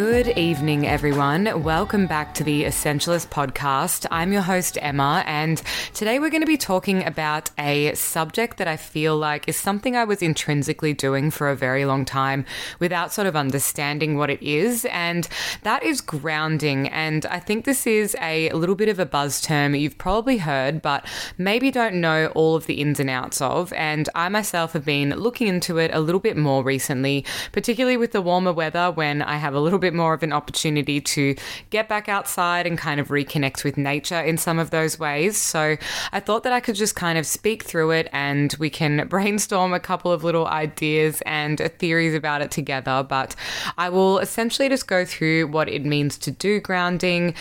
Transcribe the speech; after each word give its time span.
Good 0.00 0.38
evening, 0.38 0.86
everyone. 0.86 1.62
Welcome 1.62 2.06
back 2.06 2.32
to 2.36 2.42
the 2.42 2.64
Essentialist 2.64 3.28
podcast. 3.28 4.06
I'm 4.10 4.32
your 4.32 4.40
host, 4.40 4.78
Emma, 4.80 5.22
and 5.26 5.62
today 5.92 6.18
we're 6.18 6.30
going 6.30 6.40
to 6.40 6.46
be 6.46 6.56
talking 6.56 7.06
about 7.06 7.50
a 7.58 7.94
subject 7.94 8.56
that 8.56 8.66
I 8.66 8.78
feel 8.78 9.14
like 9.14 9.46
is 9.46 9.58
something 9.58 9.96
I 9.96 10.04
was 10.04 10.22
intrinsically 10.22 10.94
doing 10.94 11.30
for 11.30 11.50
a 11.50 11.54
very 11.54 11.84
long 11.84 12.06
time 12.06 12.46
without 12.78 13.12
sort 13.12 13.26
of 13.26 13.36
understanding 13.36 14.16
what 14.16 14.30
it 14.30 14.42
is, 14.42 14.86
and 14.86 15.28
that 15.64 15.82
is 15.82 16.00
grounding. 16.00 16.88
And 16.88 17.26
I 17.26 17.38
think 17.38 17.66
this 17.66 17.86
is 17.86 18.16
a 18.22 18.48
little 18.52 18.76
bit 18.76 18.88
of 18.88 18.98
a 18.98 19.04
buzz 19.04 19.42
term 19.42 19.74
you've 19.74 19.98
probably 19.98 20.38
heard, 20.38 20.80
but 20.80 21.04
maybe 21.36 21.70
don't 21.70 21.96
know 21.96 22.28
all 22.28 22.56
of 22.56 22.64
the 22.64 22.80
ins 22.80 23.00
and 23.00 23.10
outs 23.10 23.42
of. 23.42 23.70
And 23.74 24.08
I 24.14 24.30
myself 24.30 24.72
have 24.72 24.86
been 24.86 25.10
looking 25.10 25.46
into 25.46 25.76
it 25.76 25.90
a 25.92 26.00
little 26.00 26.22
bit 26.22 26.38
more 26.38 26.64
recently, 26.64 27.26
particularly 27.52 27.98
with 27.98 28.12
the 28.12 28.22
warmer 28.22 28.54
weather 28.54 28.90
when 28.90 29.20
I 29.20 29.36
have 29.36 29.52
a 29.52 29.60
little 29.60 29.78
bit 29.78 29.89
more 29.94 30.14
of 30.14 30.22
an 30.22 30.32
opportunity 30.32 31.00
to 31.00 31.34
get 31.70 31.88
back 31.88 32.08
outside 32.08 32.66
and 32.66 32.78
kind 32.78 33.00
of 33.00 33.08
reconnect 33.08 33.64
with 33.64 33.76
nature 33.76 34.20
in 34.20 34.38
some 34.38 34.58
of 34.58 34.70
those 34.70 34.98
ways. 34.98 35.36
So 35.36 35.76
I 36.12 36.20
thought 36.20 36.42
that 36.44 36.52
I 36.52 36.60
could 36.60 36.74
just 36.74 36.96
kind 36.96 37.18
of 37.18 37.26
speak 37.26 37.62
through 37.64 37.90
it 37.92 38.08
and 38.12 38.54
we 38.58 38.70
can 38.70 39.06
brainstorm 39.08 39.72
a 39.72 39.80
couple 39.80 40.12
of 40.12 40.24
little 40.24 40.46
ideas 40.46 41.22
and 41.26 41.58
theories 41.78 42.14
about 42.14 42.42
it 42.42 42.50
together. 42.50 43.04
But 43.08 43.34
I 43.78 43.88
will 43.88 44.18
essentially 44.18 44.68
just 44.68 44.86
go 44.86 45.04
through 45.04 45.48
what 45.48 45.68
it 45.68 45.84
means 45.84 46.18
to 46.18 46.30
do 46.30 46.60
grounding 46.60 47.34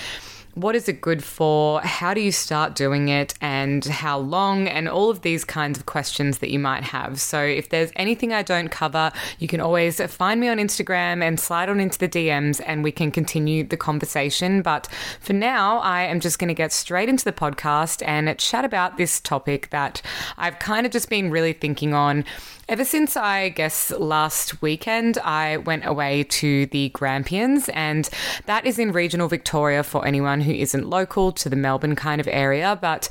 what 0.55 0.75
is 0.75 0.89
it 0.89 1.01
good 1.01 1.23
for? 1.23 1.81
How 1.81 2.13
do 2.13 2.21
you 2.21 2.31
start 2.31 2.75
doing 2.75 3.07
it? 3.07 3.33
And 3.41 3.83
how 3.85 4.17
long? 4.17 4.67
And 4.67 4.89
all 4.89 5.09
of 5.09 5.21
these 5.21 5.45
kinds 5.45 5.77
of 5.77 5.85
questions 5.85 6.39
that 6.39 6.49
you 6.51 6.59
might 6.59 6.83
have. 6.83 7.19
So, 7.21 7.41
if 7.41 7.69
there's 7.69 7.91
anything 7.95 8.33
I 8.33 8.41
don't 8.41 8.69
cover, 8.69 9.11
you 9.39 9.47
can 9.47 9.61
always 9.61 10.01
find 10.01 10.39
me 10.39 10.47
on 10.47 10.57
Instagram 10.57 11.23
and 11.23 11.39
slide 11.39 11.69
on 11.69 11.79
into 11.79 11.97
the 11.97 12.09
DMs 12.09 12.61
and 12.65 12.83
we 12.83 12.91
can 12.91 13.11
continue 13.11 13.63
the 13.63 13.77
conversation. 13.77 14.61
But 14.61 14.87
for 15.19 15.33
now, 15.33 15.79
I 15.79 16.03
am 16.03 16.19
just 16.19 16.39
going 16.39 16.49
to 16.49 16.53
get 16.53 16.71
straight 16.71 17.09
into 17.09 17.25
the 17.25 17.33
podcast 17.33 18.05
and 18.05 18.37
chat 18.37 18.65
about 18.65 18.97
this 18.97 19.19
topic 19.19 19.69
that 19.69 20.01
I've 20.37 20.59
kind 20.59 20.85
of 20.85 20.91
just 20.91 21.09
been 21.09 21.29
really 21.31 21.53
thinking 21.53 21.93
on 21.93 22.25
Ever 22.69 22.85
since 22.85 23.17
I 23.17 23.49
guess 23.49 23.89
last 23.89 24.61
weekend, 24.61 25.17
I 25.17 25.57
went 25.57 25.87
away 25.87 26.21
to 26.25 26.67
the 26.67 26.89
Grampians, 26.89 27.67
and 27.69 28.07
that 28.45 28.67
is 28.67 28.77
in 28.77 28.91
regional 28.91 29.27
Victoria 29.27 29.81
for 29.81 30.05
anyone 30.05 30.41
who 30.41 30.51
isn't 30.51 30.87
local 30.87 31.31
to 31.31 31.49
the 31.49 31.55
Melbourne 31.55 31.95
kind 31.95 32.21
of 32.21 32.27
area. 32.27 32.77
But 32.79 33.09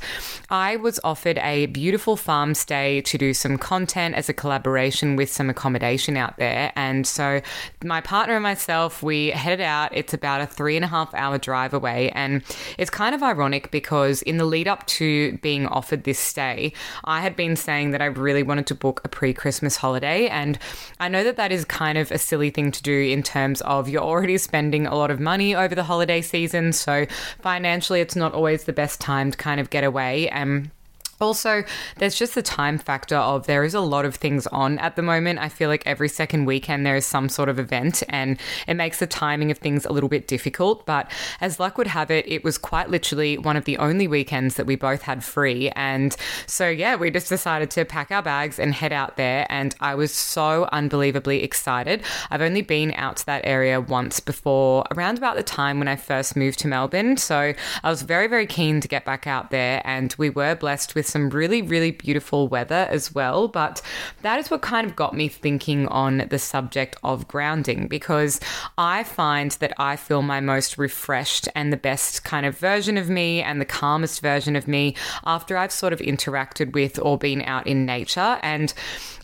I 0.49 0.77
was 0.77 0.97
offered 1.03 1.39
a 1.39 1.65
beautiful 1.65 2.15
farm 2.15 2.53
stay 2.53 3.01
to 3.01 3.17
do 3.17 3.33
some 3.33 3.57
content 3.57 4.15
as 4.15 4.29
a 4.29 4.33
collaboration 4.33 5.17
with 5.17 5.29
some 5.29 5.49
accommodation 5.49 6.15
out 6.15 6.37
there. 6.37 6.71
And 6.77 7.05
so 7.05 7.41
my 7.83 7.99
partner 7.99 8.35
and 8.35 8.43
myself, 8.43 9.03
we 9.03 9.31
headed 9.31 9.59
out. 9.59 9.91
It's 9.93 10.13
about 10.13 10.39
a 10.39 10.47
three 10.47 10.77
and 10.77 10.85
a 10.85 10.87
half 10.87 11.13
hour 11.13 11.37
drive 11.37 11.73
away. 11.73 12.11
And 12.11 12.43
it's 12.77 12.89
kind 12.89 13.13
of 13.13 13.21
ironic 13.21 13.71
because 13.71 14.21
in 14.21 14.37
the 14.37 14.45
lead 14.45 14.69
up 14.69 14.87
to 14.87 15.37
being 15.39 15.67
offered 15.67 16.05
this 16.05 16.17
stay, 16.17 16.71
I 17.03 17.19
had 17.19 17.35
been 17.35 17.57
saying 17.57 17.91
that 17.91 18.01
I 18.01 18.05
really 18.05 18.41
wanted 18.41 18.65
to 18.67 18.75
book 18.75 19.01
a 19.03 19.09
pre 19.09 19.33
Christmas 19.33 19.48
holiday. 19.77 20.27
And 20.27 20.57
I 20.99 21.07
know 21.07 21.23
that 21.23 21.35
that 21.37 21.51
is 21.51 21.65
kind 21.65 21.97
of 21.97 22.11
a 22.11 22.17
silly 22.17 22.49
thing 22.49 22.71
to 22.71 22.83
do 22.83 23.01
in 23.01 23.23
terms 23.23 23.61
of 23.61 23.89
you're 23.89 24.03
already 24.03 24.37
spending 24.37 24.85
a 24.85 24.95
lot 24.95 25.11
of 25.11 25.19
money 25.19 25.55
over 25.55 25.75
the 25.75 25.83
holiday 25.83 26.21
season. 26.21 26.73
So 26.73 27.05
financially, 27.41 28.01
it's 28.01 28.15
not 28.15 28.33
always 28.33 28.63
the 28.63 28.73
best 28.73 29.01
time 29.01 29.31
to 29.31 29.37
kind 29.37 29.59
of 29.59 29.69
get 29.69 29.83
away. 29.83 30.29
And 30.29 30.71
also, 31.21 31.63
there's 31.97 32.15
just 32.15 32.35
the 32.35 32.41
time 32.41 32.77
factor 32.77 33.17
of 33.17 33.45
there 33.45 33.63
is 33.63 33.73
a 33.73 33.79
lot 33.81 34.05
of 34.05 34.15
things 34.15 34.47
on 34.47 34.79
at 34.79 34.95
the 34.95 35.01
moment. 35.01 35.39
I 35.39 35.49
feel 35.49 35.69
like 35.69 35.83
every 35.85 36.09
second 36.09 36.45
weekend 36.45 36.85
there 36.85 36.95
is 36.95 37.05
some 37.05 37.27
sort 37.29 37.49
of 37.49 37.59
event 37.59 38.03
and 38.09 38.39
it 38.67 38.75
makes 38.75 38.99
the 38.99 39.07
timing 39.07 39.51
of 39.51 39.57
things 39.57 39.85
a 39.85 39.91
little 39.91 40.09
bit 40.09 40.27
difficult. 40.27 40.85
But 40.85 41.11
as 41.41 41.59
luck 41.59 41.77
would 41.77 41.87
have 41.87 42.09
it, 42.09 42.25
it 42.27 42.43
was 42.43 42.57
quite 42.57 42.89
literally 42.89 43.37
one 43.37 43.57
of 43.57 43.65
the 43.65 43.77
only 43.77 44.07
weekends 44.07 44.55
that 44.55 44.65
we 44.65 44.75
both 44.75 45.01
had 45.01 45.23
free. 45.23 45.69
And 45.71 46.15
so, 46.47 46.69
yeah, 46.69 46.95
we 46.95 47.11
just 47.11 47.29
decided 47.29 47.69
to 47.71 47.85
pack 47.85 48.11
our 48.11 48.23
bags 48.23 48.59
and 48.59 48.73
head 48.73 48.93
out 48.93 49.17
there. 49.17 49.45
And 49.49 49.75
I 49.81 49.95
was 49.95 50.13
so 50.13 50.69
unbelievably 50.71 51.43
excited. 51.43 52.03
I've 52.29 52.41
only 52.41 52.61
been 52.61 52.93
out 52.93 53.17
to 53.17 53.25
that 53.25 53.41
area 53.45 53.81
once 53.81 54.19
before, 54.19 54.85
around 54.95 55.17
about 55.17 55.35
the 55.35 55.43
time 55.43 55.79
when 55.79 55.87
I 55.87 55.95
first 55.97 56.35
moved 56.35 56.59
to 56.59 56.67
Melbourne. 56.67 57.17
So 57.17 57.53
I 57.83 57.89
was 57.89 58.03
very, 58.03 58.27
very 58.27 58.47
keen 58.47 58.79
to 58.81 58.87
get 58.87 59.03
back 59.03 59.27
out 59.27 59.51
there. 59.51 59.81
And 59.83 60.15
we 60.17 60.29
were 60.29 60.55
blessed 60.55 60.95
with 60.95 61.08
some 61.09 61.29
really, 61.29 61.61
really 61.61 61.91
beautiful 61.91 62.47
weather 62.47 62.87
as 62.89 63.13
well. 63.13 63.47
But 63.47 63.81
that 64.21 64.39
is 64.39 64.49
what 64.49 64.61
kind 64.61 64.87
of 64.87 64.95
got 64.95 65.13
me 65.13 65.27
thinking 65.27 65.87
on 65.87 66.27
the 66.29 66.39
subject 66.39 66.95
of 67.03 67.27
grounding 67.27 67.87
because 67.87 68.39
I 68.77 69.03
find 69.03 69.51
that 69.51 69.73
I 69.77 69.95
feel 69.95 70.21
my 70.21 70.39
most 70.39 70.77
refreshed 70.77 71.47
and 71.55 71.73
the 71.73 71.77
best 71.77 72.23
kind 72.23 72.45
of 72.45 72.57
version 72.57 72.97
of 72.97 73.09
me 73.09 73.41
and 73.41 73.59
the 73.59 73.65
calmest 73.65 74.21
version 74.21 74.55
of 74.55 74.67
me 74.67 74.95
after 75.25 75.57
I've 75.57 75.71
sort 75.71 75.93
of 75.93 75.99
interacted 75.99 76.73
with 76.73 76.99
or 76.99 77.17
been 77.17 77.41
out 77.41 77.67
in 77.67 77.85
nature. 77.85 78.39
And 78.41 78.73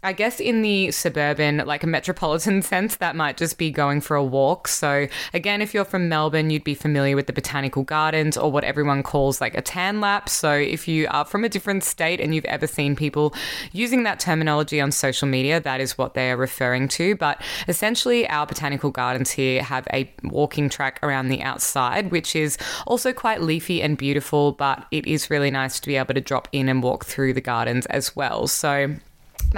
I 0.03 0.13
guess 0.13 0.40
in 0.40 0.62
the 0.62 0.91
suburban, 0.91 1.63
like 1.66 1.84
a 1.84 1.88
metropolitan 1.88 2.62
sense, 2.62 2.97
that 2.97 3.16
might 3.16 3.38
just 3.38 3.57
be 3.57 3.72
going 3.72 4.02
for 4.02 4.16
a 4.16 4.23
walk. 4.23 4.67
So, 4.67 5.07
again, 5.34 5.62
if 5.62 5.73
you're 5.73 5.84
from 5.84 6.07
Melbourne, 6.07 6.52
you'd 6.52 6.63
be 6.63 6.75
familiar 6.75 7.16
with 7.16 7.25
the 7.25 7.34
botanical 7.34 7.84
gardens 7.84 8.38
or 8.38 8.52
what 8.52 8.63
everyone 8.63 9.02
calls 9.02 9.41
like 9.41 9.57
a 9.57 9.62
tan 9.62 10.02
lap. 10.02 10.29
So, 10.29 10.52
if 10.52 10.88
you 10.88 11.07
are 11.09 11.25
from 11.25 11.44
a 11.44 11.50
different 11.50 11.75
state 11.81 12.19
and 12.19 12.34
you've 12.34 12.46
ever 12.46 12.68
seen 12.68 12.96
people 12.96 13.34
using 13.72 14.03
that 14.03 14.19
terminology 14.19 14.80
on 14.81 14.91
social 14.91 15.28
media, 15.28 15.59
that 15.59 15.80
is 15.80 15.97
what 15.97 16.13
they 16.13 16.31
are 16.31 16.38
referring 16.38 16.88
to. 16.90 17.16
But 17.16 17.41
essentially, 17.68 18.28
our 18.30 18.46
botanical 18.46 18.91
gardens 18.91 19.31
here 19.31 19.63
have 19.63 19.88
a 19.94 20.12
walking 20.24 20.69
track 20.69 21.00
around 21.03 21.30
the 21.30 21.41
outside, 21.41 22.12
which 22.12 22.35
is 22.35 22.58
also 22.88 23.14
quite 23.14 23.41
leafy 23.41 23.81
and 23.81 23.97
beautiful, 23.97 24.52
but 24.53 24.85
it 24.91 25.06
is 25.06 25.30
really 25.30 25.52
nice 25.52 25.80
to 25.80 25.88
be 25.88 25.96
able 25.96 26.14
to 26.14 26.22
drop 26.22 26.47
in 26.52 26.69
and 26.69 26.84
walk 26.84 27.06
through 27.06 27.34
the 27.34 27.41
gardens 27.41 27.85
as 27.88 28.16
well. 28.16 28.47
So, 28.47 28.96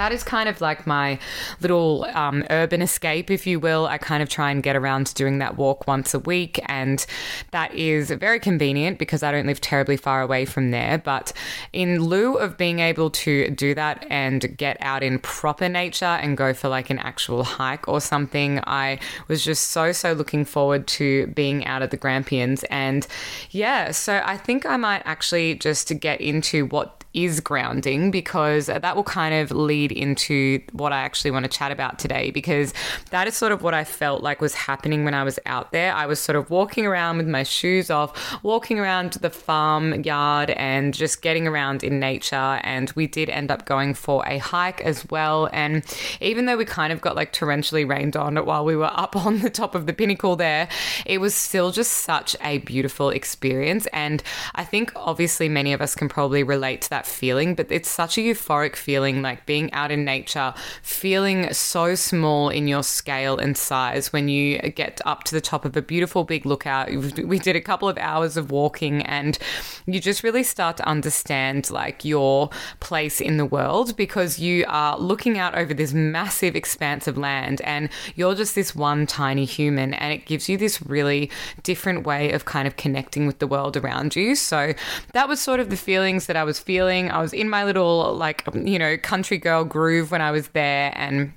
that 0.00 0.12
is 0.12 0.22
kind 0.22 0.48
of 0.48 0.60
like 0.60 0.86
my 0.86 1.18
little 1.60 2.04
um, 2.14 2.44
urban 2.50 2.82
escape, 2.82 3.30
if 3.30 3.46
you 3.46 3.60
will. 3.60 3.86
I 3.86 3.98
kind 3.98 4.22
of 4.22 4.28
try 4.28 4.50
and 4.50 4.62
get 4.62 4.76
around 4.76 5.06
to 5.08 5.14
doing 5.14 5.38
that 5.38 5.56
walk 5.56 5.86
once 5.86 6.14
a 6.14 6.18
week, 6.18 6.60
and 6.66 7.04
that 7.50 7.74
is 7.74 8.10
very 8.10 8.40
convenient 8.40 8.98
because 8.98 9.22
I 9.22 9.32
don't 9.32 9.46
live 9.46 9.60
terribly 9.60 9.96
far 9.96 10.22
away 10.22 10.44
from 10.44 10.70
there. 10.70 10.98
But 10.98 11.32
in 11.72 12.02
lieu 12.02 12.36
of 12.36 12.56
being 12.56 12.80
able 12.80 13.10
to 13.10 13.50
do 13.50 13.74
that 13.74 14.06
and 14.10 14.56
get 14.56 14.76
out 14.80 15.02
in 15.02 15.18
proper 15.18 15.68
nature 15.68 16.04
and 16.04 16.36
go 16.36 16.54
for 16.54 16.68
like 16.68 16.90
an 16.90 16.98
actual 16.98 17.44
hike 17.44 17.88
or 17.88 18.00
something, 18.00 18.60
I 18.66 18.98
was 19.28 19.44
just 19.44 19.70
so, 19.70 19.92
so 19.92 20.12
looking 20.12 20.44
forward 20.44 20.86
to 20.88 21.26
being 21.28 21.66
out 21.66 21.82
at 21.82 21.90
the 21.90 21.96
Grampians. 21.96 22.64
And 22.64 23.06
yeah, 23.50 23.90
so 23.90 24.22
I 24.24 24.36
think 24.36 24.66
I 24.66 24.76
might 24.76 25.02
actually 25.04 25.54
just 25.54 25.98
get 26.00 26.20
into 26.20 26.66
what 26.66 26.98
is 27.24 27.40
grounding 27.40 28.12
because 28.12 28.66
that 28.66 28.94
will 28.94 29.02
kind 29.02 29.34
of 29.34 29.50
lead 29.50 29.90
into 29.90 30.60
what 30.72 30.92
I 30.92 31.00
actually 31.00 31.32
want 31.32 31.44
to 31.44 31.48
chat 31.48 31.72
about 31.72 31.98
today 31.98 32.30
because 32.30 32.72
that 33.10 33.26
is 33.26 33.36
sort 33.36 33.50
of 33.50 33.60
what 33.60 33.74
I 33.74 33.82
felt 33.82 34.22
like 34.22 34.40
was 34.40 34.54
happening 34.54 35.04
when 35.04 35.14
I 35.14 35.24
was 35.24 35.40
out 35.44 35.72
there. 35.72 35.92
I 35.92 36.06
was 36.06 36.20
sort 36.20 36.36
of 36.36 36.48
walking 36.48 36.86
around 36.86 37.16
with 37.16 37.26
my 37.26 37.42
shoes 37.42 37.90
off, 37.90 38.38
walking 38.44 38.78
around 38.78 39.14
the 39.14 39.30
farm 39.30 40.02
yard 40.02 40.50
and 40.50 40.94
just 40.94 41.20
getting 41.20 41.48
around 41.48 41.82
in 41.82 41.98
nature. 41.98 42.36
And 42.36 42.92
we 42.92 43.08
did 43.08 43.28
end 43.30 43.50
up 43.50 43.66
going 43.66 43.94
for 43.94 44.24
a 44.24 44.38
hike 44.38 44.80
as 44.82 45.08
well. 45.10 45.48
And 45.52 45.84
even 46.20 46.46
though 46.46 46.56
we 46.56 46.64
kind 46.64 46.92
of 46.92 47.00
got 47.00 47.16
like 47.16 47.32
torrentially 47.32 47.88
rained 47.88 48.16
on 48.16 48.36
while 48.46 48.64
we 48.64 48.76
were 48.76 48.92
up 48.92 49.16
on 49.26 49.40
the 49.40 49.50
top 49.50 49.74
of 49.74 49.86
the 49.86 49.92
pinnacle 49.92 50.36
there, 50.36 50.68
it 51.04 51.18
was 51.18 51.34
still 51.34 51.72
just 51.72 51.92
such 51.92 52.36
a 52.42 52.58
beautiful 52.58 53.10
experience. 53.10 53.86
And 53.92 54.22
I 54.54 54.64
think 54.64 54.92
obviously 54.94 55.48
many 55.48 55.72
of 55.72 55.80
us 55.80 55.96
can 55.96 56.08
probably 56.08 56.44
relate 56.44 56.82
to 56.82 56.90
that 56.90 57.07
feeling, 57.08 57.54
but 57.54 57.70
it's 57.70 57.88
such 57.88 58.18
a 58.18 58.20
euphoric 58.20 58.76
feeling 58.76 59.22
like 59.22 59.46
being 59.46 59.72
out 59.72 59.90
in 59.90 60.04
nature, 60.04 60.54
feeling 60.82 61.52
so 61.52 61.94
small 61.94 62.48
in 62.48 62.68
your 62.68 62.82
scale 62.82 63.38
and 63.38 63.56
size 63.56 64.12
when 64.12 64.28
you 64.28 64.58
get 64.58 65.00
up 65.04 65.24
to 65.24 65.34
the 65.34 65.40
top 65.40 65.64
of 65.64 65.76
a 65.76 65.82
beautiful 65.82 66.24
big 66.24 66.44
lookout. 66.46 66.88
We 66.90 67.38
did 67.38 67.56
a 67.56 67.60
couple 67.60 67.88
of 67.88 67.98
hours 67.98 68.36
of 68.36 68.50
walking 68.50 69.02
and 69.02 69.38
you 69.86 70.00
just 70.00 70.22
really 70.22 70.42
start 70.42 70.76
to 70.78 70.88
understand 70.88 71.70
like 71.70 72.04
your 72.04 72.50
place 72.80 73.20
in 73.20 73.36
the 73.36 73.46
world 73.46 73.96
because 73.96 74.38
you 74.38 74.64
are 74.68 74.98
looking 74.98 75.38
out 75.38 75.56
over 75.56 75.74
this 75.74 75.92
massive 75.92 76.54
expanse 76.56 77.06
of 77.06 77.16
land 77.16 77.60
and 77.62 77.88
you're 78.14 78.34
just 78.34 78.54
this 78.54 78.74
one 78.74 79.06
tiny 79.06 79.44
human 79.44 79.94
and 79.94 80.12
it 80.12 80.26
gives 80.26 80.48
you 80.48 80.56
this 80.56 80.82
really 80.82 81.30
different 81.62 82.06
way 82.06 82.32
of 82.32 82.44
kind 82.44 82.66
of 82.66 82.76
connecting 82.76 83.26
with 83.26 83.38
the 83.38 83.46
world 83.46 83.76
around 83.76 84.16
you. 84.16 84.34
So 84.34 84.74
that 85.12 85.28
was 85.28 85.40
sort 85.40 85.60
of 85.60 85.70
the 85.70 85.76
feelings 85.76 86.26
that 86.26 86.36
I 86.36 86.44
was 86.44 86.58
feeling. 86.58 86.87
I 87.10 87.20
was 87.20 87.32
in 87.32 87.48
my 87.48 87.64
little 87.64 88.14
like 88.14 88.44
you 88.54 88.78
know 88.78 88.96
country 88.98 89.38
girl 89.38 89.64
groove 89.64 90.10
when 90.10 90.20
I 90.20 90.30
was 90.30 90.48
there 90.48 90.92
and 90.94 91.32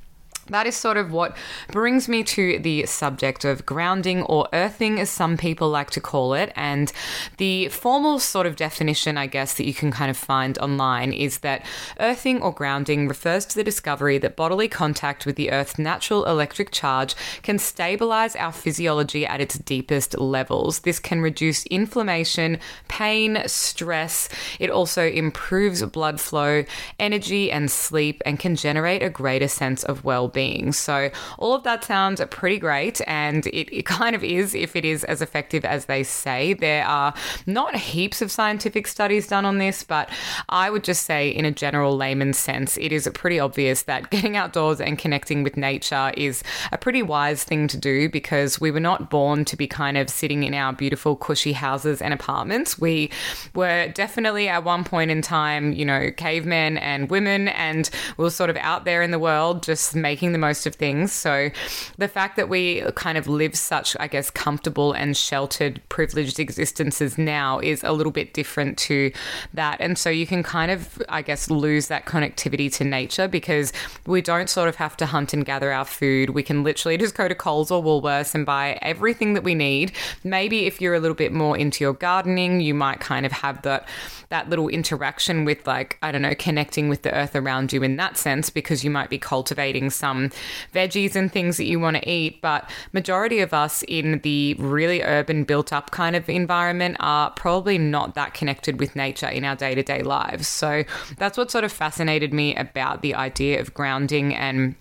that 0.51 0.68
is 0.68 0.75
sort 0.75 0.98
of 0.98 1.12
what 1.12 1.36
brings 1.71 2.07
me 2.07 2.24
to 2.24 2.59
the 2.59 2.86
subject 2.86 3.45
of 3.45 3.65
grounding 3.65 4.24
or 4.24 4.48
earthing, 4.53 5.00
as 5.00 5.09
some 5.09 5.38
people 5.38 5.69
like 5.69 5.89
to 5.92 6.01
call 6.01 6.33
it. 6.33 6.51
And 6.56 6.92
the 7.38 7.69
formal 7.69 8.19
sort 8.19 8.45
of 8.45 8.56
definition, 8.56 9.18
I 9.18 9.27
guess, 9.27 9.56
that 9.56 9.65
you 9.65 9.74
can 9.74 9.92
kind 9.92 10.12
of 10.12 10.18
find 10.18 10.57
online 10.59 11.13
is 11.13 11.39
that 11.39 11.65
earthing 12.00 12.42
or 12.42 12.53
grounding 12.53 13.07
refers 13.07 13.45
to 13.48 13.56
the 13.56 13.63
discovery 13.63 14.18
that 14.19 14.36
bodily 14.36 14.68
contact 14.68 15.25
with 15.25 15.38
the 15.38 15.51
Earth's 15.51 15.80
natural 15.80 16.25
electric 16.25 16.71
charge 16.71 17.15
can 17.42 17.57
stabilize 17.57 18.36
our 18.36 18.51
physiology 18.51 19.25
at 19.25 19.42
its 19.42 19.57
deepest 19.57 20.19
levels. 20.19 20.80
This 20.80 21.00
can 21.00 21.21
reduce 21.21 21.65
inflammation, 21.68 22.59
pain, 22.89 23.42
stress. 23.45 24.27
It 24.59 24.69
also 24.69 25.07
improves 25.07 25.81
blood 25.83 26.19
flow, 26.19 26.65
energy, 27.00 27.51
and 27.51 27.71
sleep, 27.71 28.21
and 28.25 28.38
can 28.38 28.56
generate 28.56 29.01
a 29.01 29.09
greater 29.09 29.48
sense 29.48 29.83
of 29.83 30.03
well 30.03 30.27
being 30.27 30.40
being. 30.41 30.71
So, 30.71 31.11
all 31.38 31.53
of 31.53 31.63
that 31.63 31.83
sounds 31.83 32.21
pretty 32.31 32.57
great, 32.57 32.99
and 33.05 33.45
it, 33.47 33.67
it 33.75 33.85
kind 33.85 34.15
of 34.15 34.23
is 34.23 34.55
if 34.55 34.75
it 34.75 34.85
is 34.85 35.03
as 35.03 35.21
effective 35.21 35.63
as 35.65 35.85
they 35.85 36.03
say. 36.03 36.53
There 36.53 36.85
are 36.85 37.13
not 37.45 37.75
heaps 37.75 38.21
of 38.21 38.31
scientific 38.31 38.88
studies 38.88 39.27
done 39.27 39.45
on 39.45 39.57
this, 39.59 39.83
but 39.83 40.09
I 40.49 40.69
would 40.71 40.83
just 40.83 41.03
say, 41.03 41.29
in 41.29 41.45
a 41.45 41.51
general 41.51 41.95
layman's 41.95 42.39
sense, 42.39 42.77
it 42.77 42.91
is 42.91 43.07
pretty 43.13 43.39
obvious 43.39 43.83
that 43.83 44.09
getting 44.09 44.35
outdoors 44.35 44.81
and 44.81 44.97
connecting 44.97 45.43
with 45.43 45.57
nature 45.57 46.11
is 46.17 46.43
a 46.71 46.77
pretty 46.77 47.03
wise 47.03 47.43
thing 47.43 47.67
to 47.67 47.77
do 47.77 48.09
because 48.09 48.59
we 48.59 48.71
were 48.71 48.79
not 48.79 49.09
born 49.09 49.45
to 49.45 49.55
be 49.55 49.67
kind 49.67 49.97
of 49.97 50.09
sitting 50.09 50.43
in 50.43 50.53
our 50.53 50.73
beautiful, 50.73 51.15
cushy 51.15 51.53
houses 51.53 52.01
and 52.01 52.13
apartments. 52.13 52.79
We 52.79 53.11
were 53.53 53.89
definitely 53.89 54.47
at 54.47 54.63
one 54.63 54.83
point 54.83 55.11
in 55.11 55.21
time, 55.21 55.73
you 55.73 55.85
know, 55.85 56.09
cavemen 56.17 56.77
and 56.77 57.09
women, 57.09 57.49
and 57.49 57.89
we 58.17 58.23
were 58.23 58.31
sort 58.31 58.49
of 58.49 58.57
out 58.57 58.85
there 58.85 59.01
in 59.01 59.11
the 59.11 59.19
world 59.19 59.61
just 59.63 59.95
making 59.95 60.20
making 60.21 60.33
the 60.33 60.38
most 60.38 60.68
of 60.68 60.75
things. 60.75 61.12
So 61.12 61.50
the 61.97 62.07
fact 62.07 62.35
that 62.35 62.47
we 62.47 62.83
kind 62.94 63.18
of 63.18 63.27
live 63.27 63.56
such, 63.56 63.97
I 64.00 64.07
guess, 64.07 64.29
comfortable 64.29 64.94
and 64.94 65.18
sheltered, 65.18 65.81
privileged 65.89 66.39
existences 66.39 67.18
now 67.18 67.57
is 67.57 67.83
a 67.83 67.91
little 67.91 68.12
bit 68.12 68.35
different 68.35 68.77
to 68.89 69.12
that. 69.56 69.77
And 69.79 69.97
so 69.97 70.12
you 70.12 70.27
can 70.27 70.44
kind 70.44 70.69
of, 70.69 71.01
I 71.09 71.23
guess, 71.23 71.50
lose 71.50 71.88
that 71.88 72.06
connectivity 72.06 72.71
to 72.73 72.83
nature 72.83 73.27
because 73.27 73.73
we 74.06 74.21
don't 74.21 74.47
sort 74.47 74.69
of 74.69 74.75
have 74.75 74.95
to 74.97 75.07
hunt 75.07 75.33
and 75.33 75.44
gather 75.44 75.71
our 75.71 75.85
food. 75.85 76.29
We 76.29 76.44
can 76.44 76.63
literally 76.63 76.97
just 76.97 77.15
go 77.15 77.27
to 77.27 77.33
Coles 77.33 77.71
or 77.71 77.81
Woolworths 77.81 78.35
and 78.35 78.45
buy 78.45 78.77
everything 78.83 79.33
that 79.33 79.44
we 79.44 79.56
need. 79.56 79.91
Maybe 80.24 80.67
if 80.67 80.79
you're 80.79 80.94
a 80.94 81.00
little 81.00 81.15
bit 81.15 81.33
more 81.33 81.57
into 81.57 81.83
your 81.83 81.94
gardening, 81.94 82.62
you 82.62 82.75
might 82.75 83.00
kind 83.00 83.25
of 83.25 83.31
have 83.31 83.63
that 83.63 83.88
that 84.29 84.50
little 84.50 84.69
interaction 84.69 85.45
with 85.45 85.67
like 85.67 85.97
I 86.01 86.12
don't 86.12 86.21
know, 86.21 86.35
connecting 86.35 86.89
with 86.89 87.01
the 87.01 87.13
earth 87.13 87.35
around 87.35 87.74
you 87.74 87.83
in 87.83 87.95
that 87.97 88.17
sense 88.17 88.50
because 88.50 88.83
you 88.83 88.89
might 88.89 89.09
be 89.09 89.17
cultivating 89.17 89.89
some 89.89 90.10
Um, 90.11 90.29
veggies 90.73 91.15
and 91.15 91.31
things 91.31 91.57
that 91.57 91.65
you 91.65 91.79
want 91.79 91.97
to 91.97 92.09
eat. 92.09 92.41
But 92.41 92.69
majority 92.93 93.39
of 93.39 93.53
us 93.53 93.83
in 93.87 94.19
the 94.19 94.55
really 94.59 95.01
urban, 95.01 95.43
built 95.43 95.73
up 95.73 95.91
kind 95.91 96.15
of 96.15 96.29
environment 96.29 96.97
are 96.99 97.31
probably 97.31 97.77
not 97.77 98.15
that 98.15 98.33
connected 98.33 98.79
with 98.79 98.95
nature 98.95 99.27
in 99.27 99.45
our 99.45 99.55
day 99.55 99.75
to 99.75 99.83
day 99.83 100.03
lives. 100.03 100.47
So 100.47 100.83
that's 101.17 101.37
what 101.37 101.51
sort 101.51 101.63
of 101.63 101.71
fascinated 101.71 102.33
me 102.33 102.55
about 102.55 103.01
the 103.01 103.15
idea 103.15 103.59
of 103.59 103.73
grounding 103.73 104.35
and 104.35 104.75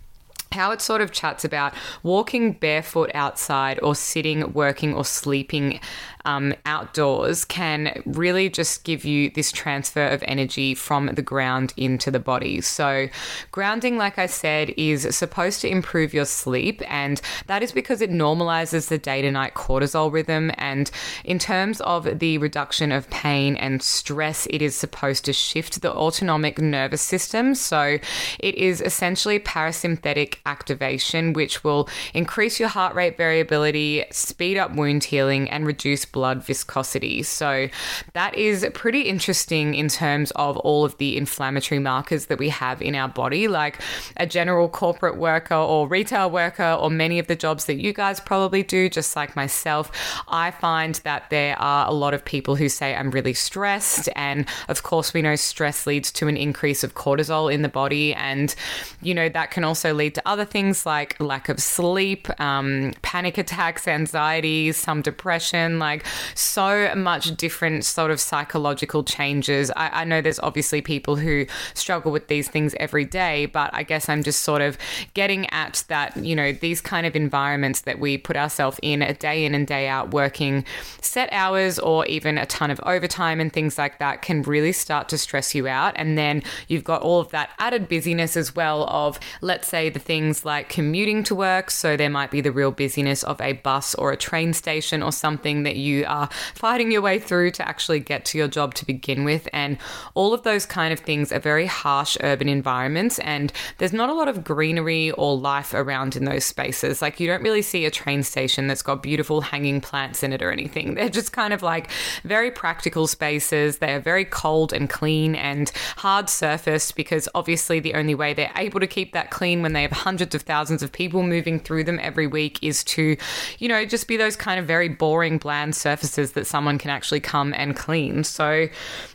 how 0.52 0.72
it 0.72 0.80
sort 0.80 1.00
of 1.00 1.12
chats 1.12 1.44
about 1.44 1.74
walking 2.02 2.52
barefoot 2.52 3.10
outside 3.14 3.78
or 3.82 3.94
sitting, 3.94 4.52
working, 4.52 4.94
or 4.94 5.04
sleeping 5.04 5.80
um, 6.24 6.54
outdoors 6.66 7.44
can 7.44 8.02
really 8.04 8.48
just 8.48 8.84
give 8.84 9.04
you 9.04 9.30
this 9.30 9.52
transfer 9.52 10.06
of 10.06 10.22
energy 10.26 10.74
from 10.74 11.06
the 11.06 11.22
ground 11.22 11.72
into 11.76 12.10
the 12.10 12.18
body. 12.18 12.60
So, 12.60 13.08
grounding, 13.52 13.96
like 13.96 14.18
I 14.18 14.26
said, 14.26 14.74
is 14.76 15.14
supposed 15.16 15.60
to 15.62 15.68
improve 15.68 16.12
your 16.12 16.24
sleep, 16.24 16.82
and 16.90 17.20
that 17.46 17.62
is 17.62 17.72
because 17.72 18.00
it 18.00 18.10
normalizes 18.10 18.88
the 18.88 18.98
day 18.98 19.22
to 19.22 19.30
night 19.30 19.54
cortisol 19.54 20.12
rhythm. 20.12 20.50
And 20.56 20.90
in 21.24 21.38
terms 21.38 21.80
of 21.82 22.18
the 22.18 22.38
reduction 22.38 22.92
of 22.92 23.08
pain 23.10 23.56
and 23.56 23.82
stress, 23.82 24.46
it 24.50 24.62
is 24.62 24.76
supposed 24.76 25.24
to 25.26 25.32
shift 25.32 25.80
the 25.80 25.94
autonomic 25.94 26.58
nervous 26.58 27.02
system. 27.02 27.54
So, 27.54 27.98
it 28.38 28.54
is 28.56 28.80
essentially 28.80 29.38
parasympathetic 29.38 30.38
activation, 30.46 31.32
which 31.32 31.62
will 31.64 31.88
increase 32.14 32.58
your 32.60 32.68
heart 32.68 32.94
rate 32.94 33.16
variability, 33.16 34.04
speed 34.10 34.56
up 34.56 34.74
wound 34.74 35.04
healing, 35.04 35.50
and 35.50 35.66
reduce 35.66 36.04
blood 36.04 36.44
viscosity. 36.44 37.22
So 37.22 37.68
that 38.12 38.34
is 38.34 38.66
pretty 38.74 39.02
interesting 39.02 39.74
in 39.74 39.88
terms 39.88 40.30
of 40.32 40.56
all 40.58 40.84
of 40.84 40.96
the 40.98 41.16
inflammatory 41.16 41.78
markers 41.78 42.26
that 42.26 42.38
we 42.38 42.48
have 42.48 42.80
in 42.82 42.94
our 42.94 43.08
body, 43.08 43.48
like 43.48 43.80
a 44.16 44.26
general 44.26 44.68
corporate 44.68 45.16
worker 45.16 45.54
or 45.54 45.88
retail 45.88 46.30
worker, 46.30 46.76
or 46.78 46.90
many 46.90 47.18
of 47.18 47.26
the 47.26 47.36
jobs 47.36 47.66
that 47.66 47.76
you 47.76 47.92
guys 47.92 48.20
probably 48.20 48.62
do, 48.62 48.88
just 48.88 49.16
like 49.16 49.36
myself. 49.36 49.90
I 50.28 50.50
find 50.50 50.96
that 51.04 51.30
there 51.30 51.58
are 51.58 51.88
a 51.88 51.92
lot 51.92 52.14
of 52.14 52.24
people 52.24 52.56
who 52.56 52.68
say, 52.68 52.94
I'm 52.94 53.10
really 53.10 53.34
stressed. 53.34 54.08
And 54.16 54.46
of 54.68 54.82
course, 54.82 55.12
we 55.12 55.22
know 55.22 55.36
stress 55.36 55.86
leads 55.86 56.10
to 56.12 56.28
an 56.28 56.36
increase 56.36 56.84
of 56.84 56.94
cortisol 56.94 57.52
in 57.52 57.62
the 57.62 57.68
body. 57.68 58.14
And, 58.14 58.54
you 59.02 59.14
know, 59.14 59.28
that 59.28 59.50
can 59.50 59.64
also 59.64 59.94
lead 59.94 60.14
to 60.16 60.28
other 60.30 60.44
things 60.44 60.86
like 60.86 61.18
lack 61.18 61.48
of 61.48 61.60
sleep, 61.60 62.28
um, 62.40 62.92
panic 63.02 63.36
attacks, 63.36 63.88
anxiety, 63.88 64.70
some 64.70 65.02
depression. 65.02 65.80
Like, 65.80 66.06
so 66.36 66.94
much 66.94 67.36
different 67.36 67.84
sort 67.84 68.12
of 68.12 68.20
psychological 68.20 69.02
changes. 69.02 69.72
I, 69.72 70.02
I 70.02 70.04
know 70.04 70.20
there's 70.20 70.38
obviously 70.38 70.82
people 70.82 71.16
who 71.16 71.46
struggle 71.74 72.12
with 72.12 72.28
these 72.28 72.48
things 72.48 72.76
every 72.78 73.04
day, 73.04 73.46
but 73.46 73.70
I 73.72 73.82
guess 73.82 74.08
I'm 74.08 74.22
just 74.22 74.42
sort 74.42 74.62
of 74.62 74.78
getting 75.14 75.50
at 75.50 75.82
that, 75.88 76.16
you 76.16 76.36
know, 76.36 76.52
these 76.52 76.80
kind 76.80 77.06
of 77.06 77.16
environments 77.16 77.80
that 77.82 77.98
we 77.98 78.16
put 78.16 78.36
ourselves 78.36 78.78
in 78.82 79.02
a 79.02 79.14
day 79.14 79.44
in 79.44 79.52
and 79.52 79.66
day 79.66 79.88
out 79.88 80.12
working 80.12 80.64
set 81.00 81.28
hours 81.32 81.80
or 81.80 82.06
even 82.06 82.38
a 82.38 82.46
ton 82.46 82.70
of 82.70 82.80
overtime 82.86 83.40
and 83.40 83.52
things 83.52 83.76
like 83.76 83.98
that 83.98 84.22
can 84.22 84.42
really 84.42 84.72
start 84.72 85.08
to 85.08 85.18
stress 85.18 85.56
you 85.56 85.66
out. 85.66 85.92
And 85.96 86.16
then 86.16 86.44
you've 86.68 86.84
got 86.84 87.02
all 87.02 87.18
of 87.18 87.30
that 87.30 87.50
added 87.58 87.88
busyness 87.88 88.36
as 88.36 88.54
well 88.54 88.84
of, 88.88 89.18
let's 89.40 89.66
say, 89.66 89.90
the 89.90 89.98
things 90.20 90.44
like 90.44 90.68
commuting 90.68 91.22
to 91.24 91.34
work. 91.34 91.70
So 91.70 91.96
there 91.96 92.10
might 92.10 92.30
be 92.30 92.42
the 92.42 92.52
real 92.52 92.72
busyness 92.72 93.22
of 93.22 93.40
a 93.40 93.54
bus 93.54 93.94
or 93.94 94.12
a 94.12 94.18
train 94.18 94.52
station 94.52 95.02
or 95.02 95.12
something 95.12 95.62
that 95.62 95.76
you 95.76 96.04
are 96.06 96.28
fighting 96.54 96.92
your 96.92 97.00
way 97.00 97.18
through 97.18 97.52
to 97.52 97.66
actually 97.66 98.00
get 98.00 98.26
to 98.26 98.36
your 98.36 98.46
job 98.46 98.74
to 98.74 98.84
begin 98.84 99.24
with. 99.24 99.48
And 99.54 99.78
all 100.12 100.34
of 100.34 100.42
those 100.42 100.66
kind 100.66 100.92
of 100.92 101.00
things 101.00 101.32
are 101.32 101.38
very 101.38 101.64
harsh 101.64 102.18
urban 102.22 102.50
environments, 102.50 103.18
and 103.20 103.50
there's 103.78 103.94
not 103.94 104.10
a 104.10 104.12
lot 104.12 104.28
of 104.28 104.44
greenery 104.44 105.10
or 105.12 105.38
life 105.38 105.72
around 105.72 106.16
in 106.16 106.26
those 106.26 106.44
spaces. 106.44 107.00
Like, 107.00 107.18
you 107.18 107.26
don't 107.26 107.42
really 107.42 107.62
see 107.62 107.86
a 107.86 107.90
train 107.90 108.22
station 108.22 108.66
that's 108.66 108.82
got 108.82 109.02
beautiful 109.02 109.40
hanging 109.40 109.80
plants 109.80 110.22
in 110.22 110.34
it 110.34 110.42
or 110.42 110.52
anything. 110.52 110.94
They're 111.00 111.08
just 111.08 111.32
kind 111.32 111.54
of 111.54 111.62
like 111.62 111.88
very 112.24 112.50
practical 112.50 113.06
spaces. 113.06 113.78
They 113.78 113.94
are 113.94 114.00
very 114.00 114.26
cold 114.26 114.74
and 114.74 114.90
clean 114.90 115.34
and 115.34 115.72
hard 115.96 116.28
surfaced 116.28 116.94
because 116.94 117.26
obviously 117.34 117.80
the 117.80 117.94
only 117.94 118.14
way 118.14 118.34
they're 118.34 118.52
able 118.56 118.80
to 118.80 118.86
keep 118.86 119.12
that 119.12 119.30
clean 119.30 119.62
when 119.62 119.72
they 119.72 119.82
have 119.82 119.92
hundreds 120.10 120.34
of 120.34 120.42
thousands 120.42 120.82
of 120.82 120.90
people 120.90 121.22
moving 121.22 121.60
through 121.60 121.84
them 121.84 122.00
every 122.02 122.26
week 122.26 122.58
is 122.62 122.82
to, 122.82 123.16
you 123.60 123.68
know, 123.68 123.84
just 123.84 124.08
be 124.08 124.16
those 124.16 124.34
kind 124.34 124.58
of 124.58 124.66
very 124.66 124.88
boring, 124.88 125.38
bland 125.38 125.76
surfaces 125.76 126.32
that 126.32 126.48
someone 126.48 126.78
can 126.78 126.90
actually 126.90 127.20
come 127.20 127.54
and 127.54 127.76
clean. 127.76 128.24
So 128.24 128.66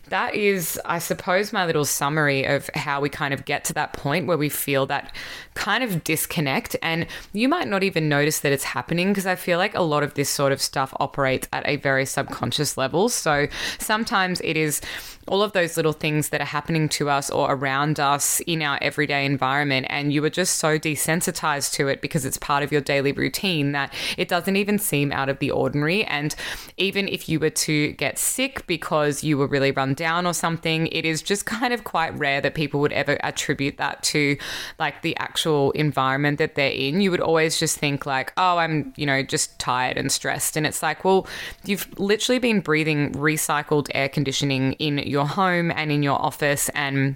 that 0.09 0.35
is, 0.35 0.79
I 0.85 0.99
suppose, 0.99 1.51
my 1.51 1.65
little 1.65 1.85
summary 1.85 2.43
of 2.45 2.69
how 2.75 3.01
we 3.01 3.09
kind 3.09 3.33
of 3.33 3.45
get 3.45 3.63
to 3.65 3.73
that 3.73 3.93
point 3.93 4.27
where 4.27 4.37
we 4.37 4.49
feel 4.49 4.85
that 4.87 5.15
kind 5.55 5.83
of 5.83 6.03
disconnect. 6.03 6.75
And 6.81 7.07
you 7.33 7.49
might 7.49 7.67
not 7.67 7.83
even 7.83 8.07
notice 8.09 8.39
that 8.39 8.51
it's 8.51 8.63
happening 8.63 9.09
because 9.09 9.25
I 9.25 9.35
feel 9.35 9.57
like 9.57 9.73
a 9.75 9.81
lot 9.81 10.03
of 10.03 10.13
this 10.13 10.29
sort 10.29 10.51
of 10.51 10.61
stuff 10.61 10.93
operates 10.99 11.47
at 11.51 11.67
a 11.67 11.77
very 11.77 12.05
subconscious 12.05 12.77
level. 12.77 13.09
So 13.09 13.47
sometimes 13.79 14.41
it 14.41 14.57
is 14.57 14.81
all 15.27 15.41
of 15.41 15.53
those 15.53 15.75
little 15.75 15.93
things 15.93 16.29
that 16.29 16.41
are 16.41 16.45
happening 16.45 16.87
to 16.87 17.09
us 17.09 17.29
or 17.29 17.51
around 17.51 17.99
us 17.99 18.41
in 18.41 18.61
our 18.61 18.77
everyday 18.81 19.25
environment. 19.25 19.87
And 19.89 20.13
you 20.13 20.23
are 20.23 20.29
just 20.29 20.57
so 20.57 20.77
desensitized 20.77 21.73
to 21.73 21.87
it 21.87 22.01
because 22.01 22.25
it's 22.25 22.37
part 22.37 22.63
of 22.63 22.71
your 22.71 22.81
daily 22.81 23.11
routine 23.11 23.71
that 23.71 23.93
it 24.17 24.27
doesn't 24.27 24.55
even 24.55 24.77
seem 24.77 25.11
out 25.11 25.29
of 25.29 25.39
the 25.39 25.49
ordinary. 25.49 26.03
And 26.05 26.35
even 26.77 27.07
if 27.07 27.27
you 27.27 27.39
were 27.39 27.49
to 27.49 27.93
get 27.93 28.19
sick 28.19 28.67
because 28.67 29.23
you 29.23 29.37
were 29.37 29.47
really 29.47 29.71
run 29.71 29.94
down 29.95 30.27
or 30.27 30.33
something, 30.33 30.87
it 30.87 31.05
is 31.05 31.21
just 31.21 31.45
kind 31.55 31.73
of 31.73 31.83
quite 31.83 32.17
rare 32.17 32.41
that 32.41 32.55
people 32.55 32.79
would 32.81 32.93
ever 32.93 33.17
attribute 33.23 33.77
that 33.77 34.03
to 34.03 34.37
like 34.79 35.01
the 35.01 35.15
actual 35.17 35.71
environment 35.71 36.37
that 36.39 36.55
they're 36.55 36.71
in. 36.71 37.01
You 37.01 37.11
would 37.11 37.21
always 37.21 37.59
just 37.59 37.77
think, 37.77 38.05
like, 38.05 38.33
oh, 38.37 38.57
I'm, 38.57 38.93
you 38.97 39.05
know, 39.05 39.23
just 39.23 39.57
tired 39.59 39.97
and 39.97 40.11
stressed. 40.11 40.57
And 40.57 40.65
it's 40.65 40.83
like, 40.83 41.03
well, 41.03 41.27
you've 41.63 41.87
literally 41.99 42.39
been 42.39 42.59
breathing 42.59 43.13
recycled 43.13 43.89
air 43.93 44.09
conditioning 44.09 44.73
in 44.73 44.99
your 44.99 45.25
home 45.25 45.71
and 45.71 45.91
in 45.91 46.03
your 46.03 46.21
office 46.21 46.69
and 46.69 47.15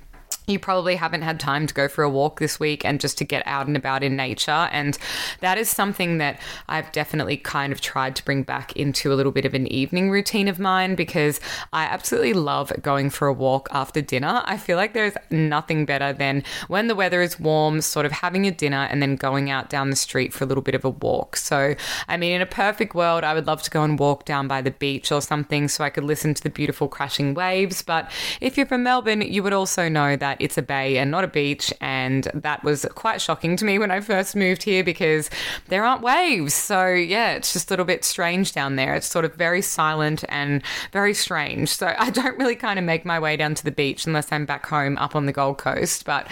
you 0.49 0.59
probably 0.59 0.95
haven't 0.95 1.21
had 1.21 1.39
time 1.39 1.67
to 1.67 1.73
go 1.73 1.87
for 1.87 2.03
a 2.03 2.09
walk 2.09 2.39
this 2.39 2.59
week 2.59 2.83
and 2.83 2.99
just 2.99 3.17
to 3.19 3.23
get 3.23 3.43
out 3.45 3.67
and 3.67 3.77
about 3.77 4.03
in 4.03 4.15
nature. 4.15 4.69
And 4.71 4.97
that 5.41 5.57
is 5.57 5.69
something 5.69 6.17
that 6.17 6.39
I've 6.67 6.91
definitely 6.91 7.37
kind 7.37 7.71
of 7.71 7.81
tried 7.81 8.15
to 8.17 8.25
bring 8.25 8.43
back 8.43 8.75
into 8.75 9.13
a 9.13 9.15
little 9.15 9.31
bit 9.31 9.45
of 9.45 9.53
an 9.53 9.67
evening 9.67 10.09
routine 10.09 10.47
of 10.47 10.59
mine 10.59 10.95
because 10.95 11.39
I 11.71 11.83
absolutely 11.83 12.33
love 12.33 12.71
going 12.81 13.09
for 13.09 13.27
a 13.27 13.33
walk 13.33 13.69
after 13.71 14.01
dinner. 14.01 14.41
I 14.45 14.57
feel 14.57 14.77
like 14.77 14.93
there's 14.93 15.13
nothing 15.29 15.85
better 15.85 16.13
than 16.13 16.43
when 16.67 16.87
the 16.87 16.95
weather 16.95 17.21
is 17.21 17.39
warm, 17.39 17.81
sort 17.81 18.05
of 18.05 18.11
having 18.11 18.47
a 18.47 18.51
dinner 18.51 18.87
and 18.89 19.01
then 19.01 19.15
going 19.15 19.49
out 19.49 19.69
down 19.69 19.89
the 19.89 19.95
street 19.95 20.33
for 20.33 20.43
a 20.43 20.47
little 20.47 20.63
bit 20.63 20.75
of 20.75 20.83
a 20.83 20.89
walk. 20.89 21.35
So, 21.35 21.75
I 22.07 22.17
mean, 22.17 22.33
in 22.33 22.41
a 22.41 22.45
perfect 22.45 22.95
world, 22.95 23.23
I 23.23 23.33
would 23.33 23.47
love 23.47 23.61
to 23.63 23.69
go 23.69 23.83
and 23.83 23.99
walk 23.99 24.25
down 24.25 24.47
by 24.47 24.61
the 24.61 24.71
beach 24.71 25.11
or 25.11 25.21
something 25.21 25.67
so 25.67 25.83
I 25.83 25.89
could 25.89 26.03
listen 26.03 26.33
to 26.33 26.41
the 26.41 26.49
beautiful 26.49 26.87
crashing 26.87 27.33
waves. 27.33 27.81
But 27.81 28.11
if 28.41 28.57
you're 28.57 28.65
from 28.65 28.83
Melbourne, 28.83 29.21
you 29.21 29.43
would 29.43 29.53
also 29.53 29.89
know 29.89 30.15
that 30.15 30.38
it's 30.39 30.57
a 30.57 30.61
bay 30.61 30.97
and 30.97 31.11
not 31.11 31.23
a 31.23 31.27
beach. 31.27 31.73
And 31.81 32.25
that 32.33 32.63
was 32.63 32.85
quite 32.95 33.21
shocking 33.21 33.55
to 33.57 33.65
me 33.65 33.79
when 33.79 33.91
I 33.91 34.01
first 34.01 34.35
moved 34.35 34.63
here 34.63 34.83
because 34.83 35.29
there 35.67 35.83
aren't 35.83 36.01
waves. 36.01 36.53
So, 36.53 36.87
yeah, 36.87 37.31
it's 37.31 37.53
just 37.53 37.69
a 37.69 37.73
little 37.73 37.85
bit 37.85 38.03
strange 38.03 38.53
down 38.53 38.75
there. 38.75 38.95
It's 38.95 39.07
sort 39.07 39.25
of 39.25 39.33
very 39.35 39.61
silent 39.61 40.23
and 40.29 40.61
very 40.91 41.13
strange. 41.13 41.69
So, 41.69 41.93
I 41.97 42.09
don't 42.09 42.37
really 42.37 42.55
kind 42.55 42.79
of 42.79 42.85
make 42.85 43.05
my 43.05 43.19
way 43.19 43.37
down 43.37 43.55
to 43.55 43.63
the 43.63 43.71
beach 43.71 44.05
unless 44.05 44.31
I'm 44.31 44.45
back 44.45 44.65
home 44.65 44.97
up 44.97 45.15
on 45.15 45.25
the 45.25 45.33
Gold 45.33 45.57
Coast. 45.57 46.05
But 46.05 46.27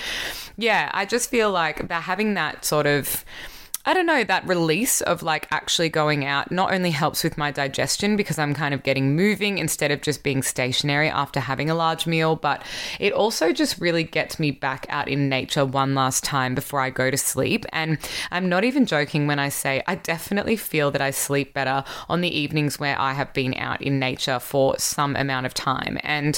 yeah, 0.58 0.90
I 0.94 1.06
just 1.06 1.30
feel 1.30 1.52
like 1.52 1.90
having 1.90 2.34
that 2.36 2.66
sort 2.66 2.88
of 2.88 3.24
I 3.88 3.94
don't 3.94 4.06
know, 4.06 4.26
that 4.26 4.46
release 4.46 5.00
of 5.00 5.24
like 5.24 5.48
actually 5.50 5.88
going 5.88 6.26
out 6.26 6.52
not 6.52 6.74
only 6.74 6.92
helps 6.92 7.24
with 7.24 7.38
my 7.38 7.52
digestion 7.52 8.18
because 8.18 8.38
I'm 8.38 8.54
kind 8.54 8.74
of 8.74 8.84
getting 8.84 9.16
moving 9.16 9.60
instead 9.60 9.92
of 9.92 10.02
just 10.02 10.24
being 10.24 10.44
stationary 10.44 11.08
after 11.08 11.40
having 11.40 11.70
a 11.70 11.74
large 11.74 12.06
meal, 12.06 12.36
but 12.36 12.64
it 13.00 13.14
also 13.14 13.54
just 13.54 13.80
really 13.80 14.04
gets 14.04 14.42
me 14.42 14.52
back 14.52 14.88
out 14.90 15.08
in 15.08 15.30
nature 15.30 15.66
one 15.66 15.96
last 15.96 16.26
time 16.26 16.54
before 16.54 16.82
I 16.82 16.90
go 16.90 17.10
to 17.10 17.16
sleep. 17.16 17.66
And 17.72 17.98
I'm 18.30 18.50
not 18.50 18.66
even 18.66 18.86
joking 18.86 19.26
when 19.26 19.40
I 19.40 19.48
say 19.48 19.82
I 19.88 19.96
definitely 19.96 20.58
feel 20.58 20.92
that 20.92 21.02
I 21.02 21.12
sleep 21.12 21.54
better 21.54 21.86
on 22.10 22.20
the 22.20 22.38
evenings 22.38 22.78
where 22.78 23.00
I 23.00 23.14
have 23.14 23.32
been 23.32 23.54
out 23.54 23.82
in 23.82 24.00
nature 24.00 24.40
for 24.40 24.78
some 24.78 25.16
amount 25.16 25.46
of 25.46 25.54
time. 25.54 25.98
And 26.04 26.38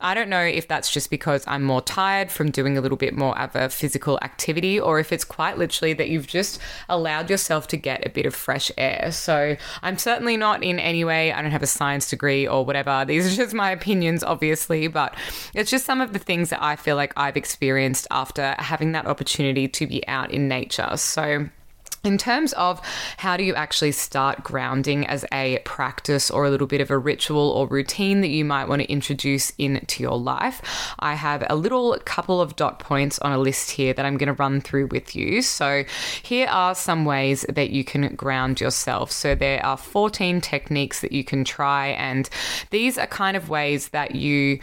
I 0.00 0.14
don't 0.14 0.28
know 0.28 0.42
if 0.42 0.66
that's 0.66 0.90
just 0.90 1.10
because 1.10 1.44
I'm 1.46 1.62
more 1.62 1.82
tired 1.82 2.30
from 2.30 2.50
doing 2.50 2.78
a 2.78 2.80
little 2.80 2.96
bit 2.96 3.14
more 3.14 3.38
of 3.38 3.54
a 3.54 3.68
physical 3.68 4.18
activity 4.22 4.80
or 4.80 4.98
if 4.98 5.12
it's 5.12 5.24
quite 5.24 5.58
literally 5.58 5.92
that 5.94 6.08
you've 6.08 6.26
just 6.26 6.58
allowed 6.88 7.28
yourself 7.28 7.68
to 7.68 7.76
get 7.76 8.06
a 8.06 8.10
bit 8.10 8.26
of 8.26 8.34
fresh 8.34 8.72
air. 8.78 9.12
So 9.12 9.56
I'm 9.82 9.98
certainly 9.98 10.36
not 10.36 10.62
in 10.62 10.78
any 10.78 11.04
way, 11.04 11.32
I 11.32 11.42
don't 11.42 11.50
have 11.50 11.62
a 11.62 11.66
science 11.66 12.08
degree 12.08 12.48
or 12.48 12.64
whatever. 12.64 13.04
These 13.06 13.32
are 13.32 13.36
just 13.36 13.54
my 13.54 13.70
opinions, 13.70 14.24
obviously, 14.24 14.88
but 14.88 15.14
it's 15.54 15.70
just 15.70 15.84
some 15.84 16.00
of 16.00 16.12
the 16.12 16.18
things 16.18 16.50
that 16.50 16.62
I 16.62 16.76
feel 16.76 16.96
like 16.96 17.12
I've 17.16 17.36
experienced 17.36 18.06
after 18.10 18.54
having 18.58 18.92
that 18.92 19.06
opportunity 19.06 19.68
to 19.68 19.86
be 19.86 20.06
out 20.08 20.30
in 20.30 20.48
nature. 20.48 20.96
So 20.96 21.48
in 22.04 22.16
terms 22.16 22.52
of 22.54 22.80
how 23.18 23.36
do 23.36 23.44
you 23.44 23.54
actually 23.54 23.92
start 23.92 24.42
grounding 24.42 25.06
as 25.06 25.24
a 25.32 25.58
practice 25.64 26.30
or 26.30 26.44
a 26.44 26.50
little 26.50 26.66
bit 26.66 26.80
of 26.80 26.90
a 26.90 26.98
ritual 26.98 27.50
or 27.50 27.66
routine 27.66 28.20
that 28.22 28.28
you 28.28 28.44
might 28.44 28.68
want 28.68 28.80
to 28.82 28.90
introduce 28.90 29.50
into 29.58 30.02
your 30.02 30.18
life, 30.18 30.62
I 30.98 31.14
have 31.14 31.44
a 31.50 31.56
little 31.56 31.98
couple 32.04 32.40
of 32.40 32.56
dot 32.56 32.78
points 32.78 33.18
on 33.18 33.32
a 33.32 33.38
list 33.38 33.72
here 33.72 33.92
that 33.92 34.06
I'm 34.06 34.16
going 34.16 34.28
to 34.28 34.32
run 34.32 34.60
through 34.60 34.86
with 34.86 35.14
you. 35.14 35.42
So, 35.42 35.84
here 36.22 36.48
are 36.48 36.74
some 36.74 37.04
ways 37.04 37.44
that 37.48 37.70
you 37.70 37.84
can 37.84 38.14
ground 38.14 38.60
yourself. 38.60 39.12
So, 39.12 39.34
there 39.34 39.64
are 39.64 39.76
14 39.76 40.40
techniques 40.40 41.00
that 41.00 41.12
you 41.12 41.24
can 41.24 41.44
try, 41.44 41.88
and 41.88 42.28
these 42.70 42.96
are 42.96 43.06
kind 43.06 43.36
of 43.36 43.50
ways 43.50 43.90
that 43.90 44.14
you 44.14 44.60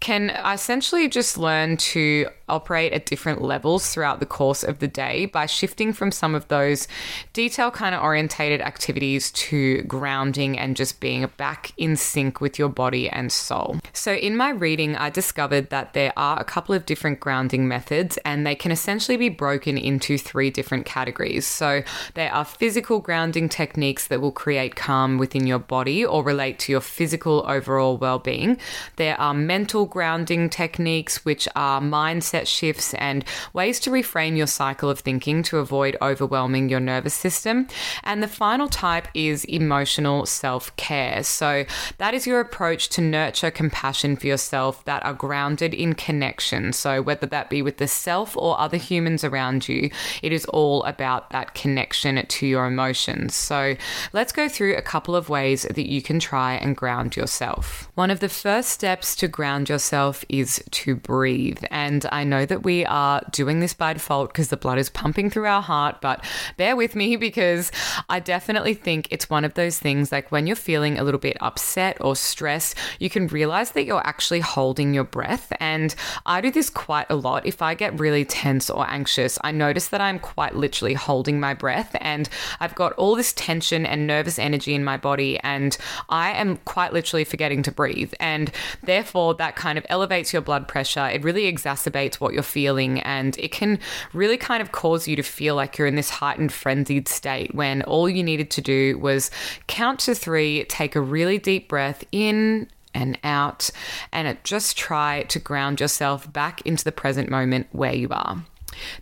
can 0.00 0.30
essentially 0.30 1.08
just 1.08 1.36
learn 1.36 1.76
to 1.76 2.28
operate 2.48 2.92
at 2.92 3.06
different 3.06 3.42
levels 3.42 3.92
throughout 3.92 4.20
the 4.20 4.26
course 4.26 4.62
of 4.62 4.78
the 4.78 4.88
day 4.88 5.26
by 5.26 5.46
shifting 5.46 5.92
from 5.92 6.10
some 6.10 6.34
of 6.34 6.46
those 6.48 6.88
detail 7.32 7.70
kind 7.70 7.94
of 7.94 8.02
orientated 8.02 8.60
activities 8.60 9.30
to 9.32 9.82
grounding 9.82 10.58
and 10.58 10.76
just 10.76 11.00
being 11.00 11.28
back 11.36 11.72
in 11.76 11.96
sync 11.96 12.40
with 12.40 12.58
your 12.58 12.68
body 12.68 13.08
and 13.10 13.30
soul. 13.32 13.76
So, 13.92 14.14
in 14.14 14.36
my 14.36 14.50
reading, 14.50 14.96
I 14.96 15.10
discovered 15.10 15.70
that 15.70 15.94
there 15.94 16.12
are 16.16 16.38
a 16.40 16.44
couple 16.44 16.74
of 16.74 16.86
different 16.86 17.20
grounding 17.20 17.68
methods 17.68 18.18
and 18.24 18.46
they 18.46 18.54
can 18.54 18.70
essentially 18.70 19.16
be 19.16 19.28
broken 19.28 19.76
into 19.76 20.16
three 20.16 20.50
different 20.50 20.86
categories. 20.86 21.46
So, 21.46 21.82
there 22.14 22.32
are 22.32 22.44
physical 22.44 23.00
grounding 23.00 23.48
techniques 23.48 24.06
that 24.08 24.20
will 24.20 24.32
create 24.32 24.76
calm 24.76 25.18
within 25.18 25.46
your 25.46 25.58
body 25.58 26.04
or 26.04 26.22
relate 26.22 26.58
to 26.60 26.72
your 26.72 26.80
physical 26.80 27.44
overall 27.46 27.96
well 27.96 28.18
being. 28.18 28.58
There 28.96 29.20
are 29.20 29.34
mental 29.34 29.87
grounding 29.88 30.48
techniques, 30.48 31.24
which 31.24 31.48
are 31.56 31.80
mindset 31.80 32.46
shifts 32.46 32.94
and 32.94 33.24
ways 33.52 33.80
to 33.80 33.90
reframe 33.90 34.36
your 34.36 34.46
cycle 34.46 34.90
of 34.90 35.00
thinking 35.00 35.42
to 35.44 35.58
avoid 35.58 35.96
overwhelming 36.02 36.68
your 36.68 36.80
nervous 36.80 37.14
system. 37.14 37.66
And 38.04 38.22
the 38.22 38.28
final 38.28 38.68
type 38.68 39.08
is 39.14 39.44
emotional 39.46 40.26
self 40.26 40.74
care. 40.76 41.22
So, 41.22 41.64
that 41.98 42.14
is 42.14 42.26
your 42.26 42.40
approach 42.40 42.88
to 42.90 43.00
nurture 43.00 43.50
compassion 43.50 44.16
for 44.16 44.26
yourself 44.26 44.84
that 44.84 45.04
are 45.04 45.14
grounded 45.14 45.74
in 45.74 45.94
connection. 45.94 46.72
So, 46.72 47.02
whether 47.02 47.26
that 47.26 47.50
be 47.50 47.62
with 47.62 47.78
the 47.78 47.88
self 47.88 48.36
or 48.36 48.58
other 48.60 48.76
humans 48.76 49.24
around 49.24 49.68
you, 49.68 49.90
it 50.22 50.32
is 50.32 50.44
all 50.46 50.84
about 50.84 51.30
that 51.30 51.54
connection 51.54 52.24
to 52.24 52.46
your 52.46 52.66
emotions. 52.66 53.34
So, 53.34 53.76
let's 54.12 54.32
go 54.32 54.48
through 54.48 54.76
a 54.76 54.82
couple 54.82 55.16
of 55.16 55.28
ways 55.28 55.62
that 55.62 55.88
you 55.88 56.02
can 56.02 56.18
try 56.18 56.54
and 56.54 56.76
ground 56.76 57.16
yourself. 57.16 57.90
One 57.94 58.10
of 58.10 58.20
the 58.20 58.28
first 58.28 58.70
steps 58.70 59.16
to 59.16 59.28
ground 59.28 59.68
yourself 59.68 59.77
yourself 59.78 60.24
is 60.28 60.60
to 60.72 60.96
breathe. 60.96 61.62
And 61.70 62.04
I 62.10 62.24
know 62.24 62.44
that 62.44 62.64
we 62.64 62.84
are 62.84 63.22
doing 63.30 63.60
this 63.60 63.74
by 63.74 63.92
default 63.92 64.30
because 64.30 64.48
the 64.48 64.56
blood 64.56 64.76
is 64.76 64.90
pumping 64.90 65.30
through 65.30 65.46
our 65.46 65.62
heart, 65.62 66.00
but 66.00 66.24
bear 66.56 66.74
with 66.74 66.96
me 66.96 67.14
because 67.28 67.70
I 68.08 68.18
definitely 68.18 68.74
think 68.74 69.06
it's 69.12 69.30
one 69.30 69.44
of 69.44 69.54
those 69.54 69.78
things 69.78 70.10
like 70.10 70.32
when 70.32 70.48
you're 70.48 70.56
feeling 70.56 70.98
a 70.98 71.04
little 71.04 71.20
bit 71.20 71.36
upset 71.40 71.96
or 72.00 72.16
stressed, 72.16 72.74
you 72.98 73.08
can 73.08 73.28
realize 73.28 73.70
that 73.72 73.84
you're 73.84 74.04
actually 74.04 74.40
holding 74.40 74.92
your 74.92 75.04
breath. 75.04 75.52
And 75.60 75.94
I 76.26 76.40
do 76.40 76.50
this 76.50 76.70
quite 76.70 77.06
a 77.08 77.14
lot. 77.14 77.46
If 77.46 77.62
I 77.62 77.74
get 77.74 78.00
really 78.00 78.24
tense 78.24 78.68
or 78.68 78.84
anxious, 78.90 79.38
I 79.44 79.52
notice 79.52 79.88
that 79.88 80.00
I'm 80.00 80.18
quite 80.18 80.56
literally 80.56 80.94
holding 80.94 81.38
my 81.38 81.54
breath 81.54 81.94
and 82.00 82.28
I've 82.58 82.74
got 82.74 82.94
all 82.94 83.14
this 83.14 83.32
tension 83.32 83.86
and 83.86 84.08
nervous 84.08 84.40
energy 84.40 84.74
in 84.74 84.82
my 84.82 84.96
body, 84.96 85.38
and 85.40 85.76
I 86.08 86.32
am 86.32 86.56
quite 86.64 86.92
literally 86.92 87.24
forgetting 87.24 87.62
to 87.64 87.72
breathe. 87.72 88.14
And 88.18 88.50
therefore, 88.82 89.34
that 89.34 89.56
kind 89.56 89.67
kind 89.68 89.76
of 89.76 89.84
elevates 89.90 90.32
your 90.32 90.40
blood 90.40 90.66
pressure. 90.66 91.06
It 91.06 91.22
really 91.22 91.52
exacerbates 91.52 92.14
what 92.14 92.32
you're 92.32 92.42
feeling, 92.42 93.00
and 93.00 93.36
it 93.36 93.52
can 93.52 93.78
really 94.14 94.38
kind 94.38 94.62
of 94.62 94.72
cause 94.72 95.06
you 95.06 95.14
to 95.14 95.22
feel 95.22 95.56
like 95.56 95.76
you're 95.76 95.86
in 95.86 95.94
this 95.94 96.08
heightened, 96.08 96.54
frenzied 96.54 97.06
state 97.06 97.54
when 97.54 97.82
all 97.82 98.08
you 98.08 98.22
needed 98.22 98.50
to 98.52 98.62
do 98.62 98.98
was 98.98 99.30
count 99.66 100.00
to 100.00 100.14
three, 100.14 100.64
take 100.70 100.96
a 100.96 101.02
really 101.02 101.36
deep 101.36 101.68
breath 101.68 102.02
in 102.12 102.66
and 102.94 103.18
out, 103.24 103.68
and 104.10 104.38
just 104.42 104.78
try 104.78 105.24
to 105.24 105.38
ground 105.38 105.80
yourself 105.80 106.32
back 106.32 106.62
into 106.62 106.82
the 106.82 106.90
present 106.90 107.28
moment 107.28 107.66
where 107.72 107.94
you 107.94 108.08
are. 108.10 108.42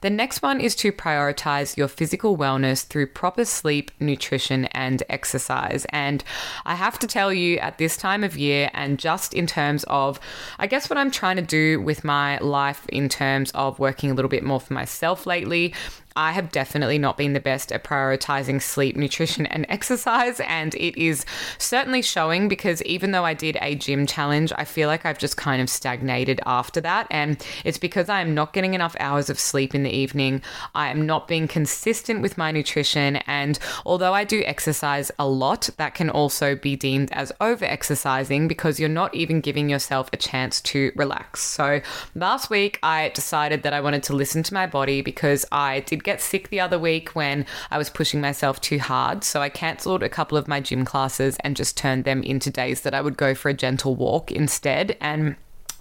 The 0.01 0.11
next 0.11 0.43
one 0.43 0.61
is 0.61 0.75
to 0.77 0.93
prioritize 0.93 1.77
your 1.77 1.89
physical 1.89 2.37
wellness 2.37 2.85
through 2.85 3.09
proper 3.09 3.45
sleep, 3.45 3.91
nutrition, 4.01 4.67
and 4.67 5.03
exercise. 5.09 5.87
And 5.91 6.23
I 6.65 6.75
have 6.75 6.99
to 7.01 7.07
tell 7.07 7.33
you, 7.33 7.59
at 7.59 7.79
this 7.79 7.97
time 7.97 8.25
of 8.25 8.37
year, 8.37 8.71
and 8.75 8.99
just 8.99 9.35
in 9.35 9.47
terms 9.47 9.85
of, 9.89 10.21
I 10.59 10.67
guess, 10.67 10.89
what 10.91 10.99
I'm 10.99 11.11
trying 11.11 11.37
to 11.37 11.43
do 11.43 11.81
with 11.81 12.05
my 12.05 12.39
life 12.39 12.87
in 12.89 13.09
terms 13.09 13.51
of 13.53 13.79
working 13.79 14.11
a 14.11 14.15
little 14.15 14.29
bit 14.29 14.43
more 14.43 14.61
for 14.61 14.75
myself 14.75 15.27
lately, 15.27 15.75
I 16.17 16.33
have 16.33 16.51
definitely 16.51 16.99
not 16.99 17.17
been 17.17 17.35
the 17.35 17.41
best 17.41 17.71
at 17.71 17.85
prioritizing 17.85 18.61
sleep, 18.63 18.97
nutrition, 18.97 19.47
and 19.47 19.67
exercise. 19.69 20.41
And 20.41 20.75
it 20.75 21.01
is 21.01 21.25
certainly 21.59 22.03
showing 22.03 22.49
because 22.49 22.83
even 22.83 23.13
though 23.13 23.25
I 23.25 23.35
did 23.35 23.59
a 23.61 23.75
gym 23.75 24.07
challenge, 24.07 24.53
I 24.57 24.65
feel 24.65 24.89
like 24.89 25.05
I've 25.05 25.19
just 25.19 25.37
kind 25.37 25.61
of 25.61 25.69
stagnated 25.69 26.41
after 26.47 26.81
that. 26.81 27.07
And 27.11 27.45
it's 27.65 27.79
because 27.79 28.09
I 28.09 28.21
am 28.23 28.35
not 28.35 28.53
getting 28.53 28.75
enough 28.75 28.97
hours 28.99 29.29
of 29.29 29.39
sleep 29.39 29.75
in 29.75 29.83
the 29.83 29.91
evening. 29.91 30.43
I 30.75 30.91
am 30.91 31.05
not 31.05 31.29
being 31.29 31.47
consistent 31.47 32.23
with 32.23 32.39
my 32.39 32.51
nutrition. 32.51 33.17
And 33.27 33.59
although 33.85 34.15
I 34.15 34.25
do 34.25 34.43
exercise 34.47 35.11
a 35.19 35.29
lot, 35.29 35.69
that 35.77 35.95
can 35.95 36.09
also 36.09 36.57
be 36.57 36.77
deemed 36.77 37.13
as 37.13 37.31
over 37.41 37.65
exercising 37.65 38.49
because 38.49 38.81
you're 38.81 38.89
not 38.89 39.15
even 39.15 39.41
giving 39.41 39.69
yourself 39.69 40.09
a 40.13 40.17
chance 40.17 40.61
to 40.63 40.93
relax. 40.97 41.43
So 41.43 41.81
last 42.15 42.49
week, 42.49 42.79
I 42.83 43.11
decided 43.11 43.63
that 43.63 43.75
I 43.75 43.81
wanted 43.81 44.03
to 44.05 44.17
listen 44.17 44.43
to 44.45 44.55
my 44.55 44.67
body 44.67 45.03
because 45.03 45.45
I 45.53 45.81
did 45.81 46.05
get 46.07 46.23
sick 46.23 46.49
the 46.49 46.61
other 46.61 46.79
week 46.79 47.11
when 47.11 47.45
I 47.71 47.77
was 47.77 47.91
pushing 47.91 48.21
myself 48.23 48.61
too 48.61 48.79
hard. 48.79 49.25
So 49.25 49.43
I 49.43 49.51
cancelled 49.51 50.03
a 50.03 50.09
couple 50.09 50.39
of 50.39 50.49
my 50.49 50.61
gym 50.61 50.87
classes 50.87 51.37
and 51.41 51.55
just 51.55 51.77
turned 51.77 52.05
them 52.05 52.23
into 52.23 52.51
days 52.51 52.81
that 52.83 52.95
I 52.95 53.03
would 53.03 53.19
go 53.19 53.35
for 53.35 53.51
a 53.51 53.55
gentle 53.55 53.95
walk 53.95 54.33
instead. 54.33 54.97
And 55.01 55.37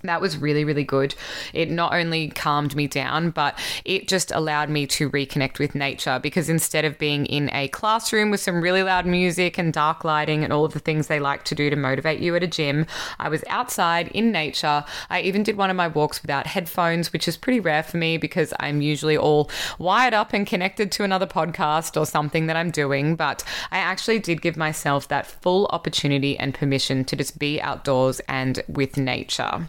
that 0.10 0.22
was 0.22 0.38
really, 0.38 0.64
really 0.64 0.84
good. 0.84 1.16
It 1.54 1.70
not 1.70 1.94
only 1.94 2.30
calmed 2.30 2.76
me 2.76 2.88
down, 2.88 3.32
but 3.32 3.58
it 3.84 4.08
just 4.08 4.32
allowed 4.32 4.70
me 4.70 4.88
to 4.88 5.10
reconnect 5.10 5.60
with 5.60 5.76
nature 5.76 6.20
because 6.20 6.50
instead 6.50 6.86
of 6.86 6.98
being 6.98 7.26
in 7.26 7.50
a 7.54 7.68
classroom 7.70 8.32
with 8.32 8.40
some 8.40 8.62
really 8.62 8.84
loud 8.84 9.06
music 9.06 9.58
and 9.58 9.74
dark 9.74 10.04
lighting 10.04 10.44
and 10.44 10.52
all 10.52 10.66
of 10.66 10.74
the 10.74 10.80
things 10.80 11.08
they 11.08 11.20
like 11.20 11.44
to 11.46 11.56
do 11.56 11.70
to 11.70 11.76
motivate 11.76 12.20
you 12.20 12.36
at 12.36 12.44
a 12.44 12.48
gym, 12.48 12.86
I 13.20 13.30
was 13.30 13.44
outside 13.48 14.08
in 14.10 14.32
nature. 14.32 14.84
I 15.10 15.22
even 15.22 15.44
did 15.44 15.58
one 15.58 15.70
of 15.70 15.76
my 15.76 15.88
walks 15.88 16.22
without 16.22 16.48
headphones, 16.48 17.12
which 17.12 17.28
is 17.28 17.38
pretty 17.38 17.60
rare 17.60 17.84
for 17.84 17.98
me 17.98 18.18
because 18.18 18.54
I'm 18.60 18.82
usually 18.82 19.18
all 19.18 19.50
wired 19.80 20.14
up 20.14 20.34
and 20.34 20.46
connected 20.46 20.92
to 20.94 21.04
another 21.04 21.28
podcast 21.28 22.00
or 22.00 22.06
something 22.06 22.48
that 22.48 22.56
I'm 22.56 22.72
doing. 22.72 23.16
But 23.16 23.44
I 23.72 23.78
actually 23.78 24.20
did 24.20 24.42
give 24.42 24.58
myself 24.58 25.08
that 25.08 25.28
full 25.28 25.68
opportunity 25.68 26.38
and 26.38 26.54
permission 26.54 27.06
to 27.06 27.16
just 27.16 27.38
be 27.40 27.62
outdoors 27.62 28.20
and 28.28 28.62
with 28.68 28.98
nature. 28.98 29.68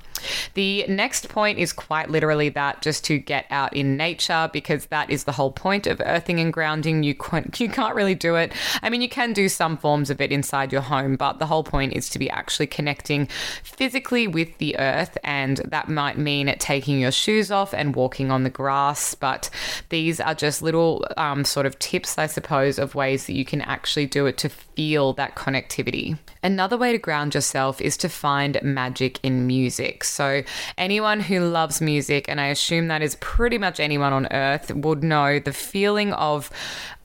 The 0.54 0.87
next 0.88 1.28
point 1.28 1.59
is 1.59 1.73
quite 1.73 2.11
literally 2.11 2.49
that 2.50 2.83
just 2.83 3.04
to 3.06 3.18
get 3.18 3.47
out 3.50 3.75
in 3.75 3.97
nature 3.97 4.50
because 4.52 4.87
that 4.87 5.11
is 5.11 5.25
the 5.25 5.33
whole 5.33 5.52
point 5.52 5.87
of 5.87 6.00
earthing 6.04 6.40
and 6.40 6.52
grounding. 6.52 7.02
You 7.02 7.14
can't, 7.14 7.59
you 7.61 7.68
can't 7.68 7.95
really 7.95 8.14
do 8.14 8.37
it. 8.37 8.52
I 8.83 8.90
mean, 8.90 9.02
you 9.02 9.09
can 9.09 9.33
do 9.33 9.49
some 9.49 9.76
forms 9.76 10.11
of 10.11 10.21
it 10.21 10.33
inside 10.33 10.73
your 10.73 10.83
home, 10.83 11.16
but 11.16 11.38
the 11.38 11.47
whole 11.47 11.64
point 11.64 11.95
is 11.95 12.09
to 12.11 12.18
be 12.18 12.30
actually 12.30 12.66
connecting 12.66 13.26
physically 13.62 14.26
with 14.26 14.59
the 14.59 14.78
earth, 14.78 15.18
and 15.25 15.59
that 15.59 15.88
might 15.88 16.18
mean 16.18 16.54
taking 16.59 17.00
your 17.00 17.12
shoes 17.12 17.50
off 17.50 17.75
and 17.75 17.97
walking 17.97 18.30
on 18.30 18.42
the 18.42 18.50
grass. 18.50 19.14
But 19.14 19.50
these 19.88 20.21
are 20.21 20.35
just 20.35 20.62
little 20.62 21.06
um, 21.16 21.45
sort 21.45 21.66
of 21.66 21.78
tips, 21.78 22.18
I 22.18 22.26
suppose, 22.26 22.78
of 22.78 22.95
ways 22.95 23.26
that 23.26 23.35
you 23.35 23.45
can 23.45 23.61
actually 23.62 24.06
do 24.06 24.26
it 24.26 24.38
to 24.38 24.49
feel 24.49 25.12
that 25.14 25.35
connectivity. 25.35 26.18
Another 26.42 26.76
way 26.76 26.92
to 26.92 26.99
ground 26.99 27.35
yourself 27.35 27.80
is 27.80 27.97
to 27.99 28.09
find 28.09 28.61
magic 28.62 29.18
in 29.23 29.47
music. 29.47 30.04
So, 30.17 30.43
anyone 30.79 31.21
who 31.21 31.41
loves 31.41 31.83
music, 31.83 32.25
and 32.27 32.41
I 32.41 32.47
assume 32.47 32.89
that 32.89 33.03
is 33.03 33.17
pretty 33.21 33.59
much 33.59 33.79
anyone 33.81 34.15
on 34.15 34.27
earth, 34.33 34.75
would 34.75 35.05
know 35.05 35.39
the 35.39 35.53
feeling 35.53 36.15
of 36.15 36.51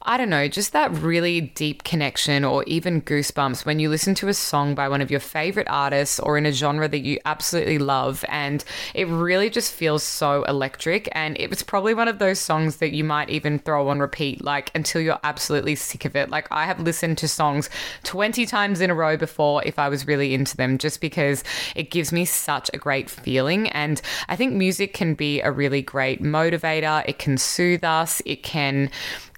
I 0.04 0.18
don't 0.18 0.30
know, 0.30 0.48
just 0.48 0.74
that 0.74 0.92
really 0.92 1.42
deep 1.42 1.84
connection 1.84 2.44
or 2.44 2.64
even 2.64 3.02
goosebumps 3.02 3.66
when 3.66 3.80
you 3.80 3.90
listen 3.90 4.16
to 4.16 4.28
a 4.28 4.34
song 4.34 4.74
by 4.74 4.90
one 4.90 5.02
of 5.02 5.12
your 5.12 5.20
favorite 5.20 5.68
artists 5.70 6.20
or 6.20 6.38
in 6.38 6.46
a 6.46 6.52
genre 6.52 6.88
that 6.88 7.00
you 7.00 7.20
absolutely 7.26 7.78
love. 7.78 8.26
And 8.28 8.64
it 8.94 9.08
really 9.08 9.50
just 9.50 9.74
feels 9.74 10.04
so 10.04 10.44
electric. 10.46 11.08
And 11.12 11.40
it 11.40 11.50
was 11.50 11.62
probably 11.62 11.94
one 11.94 12.08
of 12.08 12.20
those 12.20 12.40
songs 12.40 12.78
that 12.78 12.94
you 12.94 13.04
might 13.04 13.30
even 13.30 13.60
throw 13.60 13.90
on 13.90 14.00
repeat, 14.00 14.44
like 14.44 14.72
until 14.74 15.02
you're 15.02 15.20
absolutely 15.24 15.76
sick 15.76 16.06
of 16.06 16.16
it. 16.16 16.30
Like 16.30 16.48
I 16.52 16.66
have 16.66 16.80
listened 16.80 17.18
to 17.20 17.28
songs 17.28 17.70
20 18.04 18.46
times 18.46 18.82
in 18.82 18.90
a 18.90 18.96
row 18.96 19.18
before 19.18 19.64
if 19.66 19.78
I 19.78 19.90
was 19.90 20.08
really 20.08 20.34
into 20.34 20.58
them, 20.58 20.78
just 20.78 21.00
because 21.02 21.44
it 21.76 21.92
gives 21.92 22.12
me 22.12 22.26
such 22.26 22.72
a 22.74 22.78
great 22.78 23.10
feeling. 23.10 23.70
And 23.70 24.02
I 24.30 24.36
think 24.36 24.54
music 24.54 24.94
can 24.94 25.14
be 25.14 25.42
a 25.42 25.52
really 25.52 25.82
great 25.82 26.22
motivator, 26.22 27.08
it 27.08 27.20
can 27.20 27.38
soothe 27.38 27.84
us, 27.84 28.22
it 28.26 28.42
can 28.44 28.90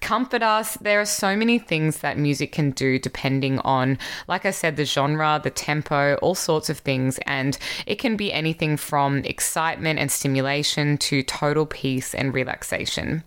comfort 0.04 0.44
us. 0.44 0.53
There 0.82 1.02
are 1.02 1.06
so 1.06 1.36
many 1.36 1.58
things 1.58 2.00
that 2.00 2.18
music 2.18 2.52
can 2.52 2.72
do 2.72 3.00
depending 3.00 3.60
on, 3.60 3.98
like 4.28 4.46
I 4.46 4.52
said, 4.52 4.76
the 4.76 4.86
genre, 4.86 5.40
the 5.44 5.50
tempo, 5.50 6.16
all 6.16 6.36
sorts 6.36 6.70
of 6.70 6.80
things. 6.80 7.20
And 7.26 7.58
it 7.86 7.96
can 7.96 8.16
be 8.16 8.32
anything 8.32 8.78
from 8.78 9.20
excitement 9.20 10.00
and 10.00 10.12
stimulation 10.12 10.98
to 11.00 11.24
total 11.24 11.66
peace 11.66 12.14
and 12.14 12.34
relaxation. 12.34 13.24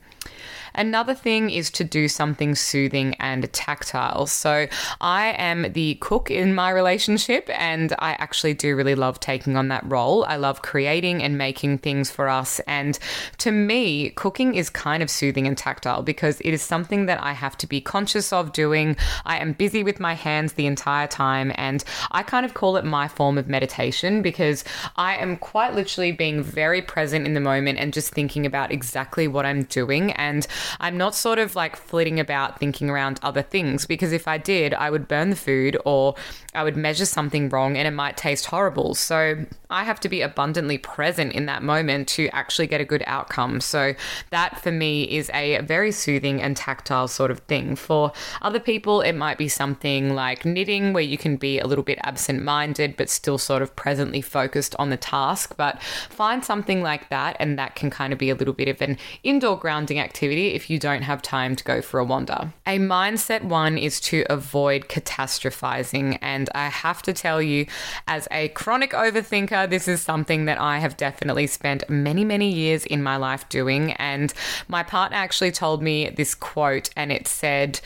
Another 0.77 1.15
thing 1.15 1.51
is 1.51 1.71
to 1.73 1.85
do 1.85 2.07
something 2.07 2.55
soothing 2.55 3.15
and 3.15 3.53
tactile. 3.53 4.27
So 4.27 4.67
I 5.01 5.29
am 5.39 5.73
the 5.73 5.95
cook 5.97 6.31
in 6.31 6.55
my 6.55 6.71
relationship, 6.71 7.49
and 7.53 7.95
I 7.99 8.13
actually 8.13 8.55
do 8.55 8.77
really 8.77 8.95
love 8.95 9.19
taking 9.19 9.57
on 9.57 9.69
that 9.69 9.85
role. 9.87 10.25
I 10.27 10.37
love 10.37 10.63
creating 10.63 11.23
and 11.23 11.39
making 11.39 11.79
things 11.79 12.11
for 12.11 12.29
us. 12.29 12.61
And 12.67 12.99
to 13.39 13.51
me, 13.51 14.11
cooking 14.11 14.55
is 14.55 14.71
kind 14.71 15.03
of 15.03 15.11
soothing 15.11 15.47
and 15.47 15.57
tactile 15.57 16.03
because 16.03 16.41
it 16.43 16.53
is 16.53 16.63
something 16.63 17.07
that 17.07 17.23
I 17.23 17.33
have 17.33 17.57
to 17.59 17.67
be 17.67 17.81
conscious 17.81 18.33
of 18.33 18.53
doing. 18.53 18.97
I 19.25 19.39
am 19.39 19.55
busy 19.55 19.83
with 19.83 19.99
my 19.99 20.15
hands 20.15 20.53
the 20.53 20.67
entire 20.67 21.07
time, 21.07 21.53
and 21.57 21.83
I 22.11 22.23
kind 22.23 22.45
of 22.45 22.55
call 22.55 22.77
it 22.77 22.85
my 22.85 23.09
form 23.09 23.39
of 23.39 23.49
meditation 23.49 24.21
because 24.21 24.63
I 24.97 25.17
am 25.17 25.37
quite 25.39 25.75
literally 25.75 26.13
being 26.13 26.43
very 26.43 26.83
present 26.83 27.27
in 27.27 27.35
the 27.35 27.41
moment 27.41 27.79
and 27.79 27.93
just 27.93 28.13
thinking 28.13 28.45
about 28.45 28.71
exactly 28.71 29.27
what 29.27 29.47
I'm 29.47 29.63
doing. 29.65 30.13
And 30.13 30.47
I'm 30.81 30.97
not 30.97 31.15
sort 31.15 31.39
of 31.39 31.57
like 31.57 31.77
flitting 31.77 32.21
about 32.21 32.59
thinking 32.59 32.91
around 32.91 33.21
other 33.23 33.43
things 33.43 33.87
because 33.87 34.13
if 34.13 34.29
I 34.29 34.39
did, 34.39 34.75
I 34.75 34.91
would 34.91 35.09
burn 35.09 35.31
the 35.31 35.37
food 35.37 35.77
or 35.85 36.15
I 36.55 36.65
would 36.65 36.77
measure 36.77 37.07
something 37.07 37.49
wrong 37.49 37.77
and 37.77 37.87
it 37.87 37.93
might 37.93 38.17
taste 38.17 38.47
horrible. 38.47 38.95
So 38.95 39.45
I 39.71 39.85
have 39.85 40.01
to 40.01 40.09
be 40.09 40.23
abundantly 40.23 40.79
present 40.79 41.33
in 41.33 41.47
that 41.47 41.63
moment 41.63 42.09
to 42.09 42.29
actually 42.29 42.67
get 42.67 42.81
a 42.81 42.85
good 42.85 43.03
outcome. 43.07 43.61
So 43.61 43.95
that 44.31 44.61
for 44.61 44.73
me 44.73 45.05
is 45.05 45.31
a 45.35 45.61
very 45.63 45.93
soothing 45.93 46.41
and 46.41 46.57
tactile 46.57 47.09
sort 47.09 47.31
of 47.31 47.41
thing. 47.41 47.77
For 47.77 48.13
other 48.43 48.61
people, 48.61 49.01
it 49.01 49.13
might 49.13 49.39
be 49.39 49.49
something 49.49 50.15
like 50.15 50.45
knitting 50.45 50.93
where 50.93 51.03
you 51.03 51.19
can 51.19 51.37
be 51.37 51.59
a 51.59 51.67
little 51.67 51.85
bit 51.85 51.99
absent 52.03 52.43
minded 52.43 52.97
but 52.97 53.11
still 53.11 53.39
sort 53.39 53.63
of 53.63 53.75
presently 53.77 54.21
focused 54.21 54.75
on 54.79 54.91
the 54.91 54.97
task. 54.97 55.55
But 55.57 55.83
find 55.83 56.45
something 56.45 56.83
like 56.83 57.09
that, 57.11 57.37
and 57.39 57.59
that 57.59 57.75
can 57.75 57.91
kind 57.91 58.13
of 58.13 58.19
be 58.19 58.31
a 58.31 58.35
little 58.35 58.55
bit 58.55 58.69
of 58.69 58.81
an 58.81 58.99
indoor 59.23 59.59
grounding 59.59 59.99
activity 59.99 60.55
if 60.57 60.69
you 60.69 60.79
don't 60.79 61.03
have 61.03 61.23
time 61.23 61.55
to 61.55 61.63
go 61.63 61.81
for 61.81 62.01
a 62.01 62.05
wander. 62.05 62.53
A 62.67 62.79
mindset 62.79 63.45
one 63.45 63.79
is 63.79 64.01
to 64.01 64.25
avoid 64.29 64.89
catastrophizing. 64.89 66.19
And 66.21 66.49
I 66.55 66.67
have 66.69 67.03
to 67.03 67.13
tell 67.13 67.41
you, 67.41 67.67
as 68.09 68.27
a 68.31 68.49
chronic 68.49 68.91
overthinker, 68.93 69.71
this 69.71 69.87
is 69.87 70.01
something 70.01 70.47
that 70.47 70.59
I 70.59 70.79
have 70.79 70.97
definitely 70.97 71.47
spent 71.47 71.89
many, 71.89 72.25
many 72.25 72.51
years 72.51 72.85
in 72.87 73.03
my 73.03 73.17
life 73.17 73.49
doing. 73.49 73.93
And 73.93 74.33
my 74.67 74.83
partner 74.83 75.19
actually 75.19 75.53
told 75.53 75.83
me 75.83 76.11
this 76.11 76.35
quote, 76.35 76.91
and 76.97 77.13
it 77.13 77.29
said, 77.29 77.81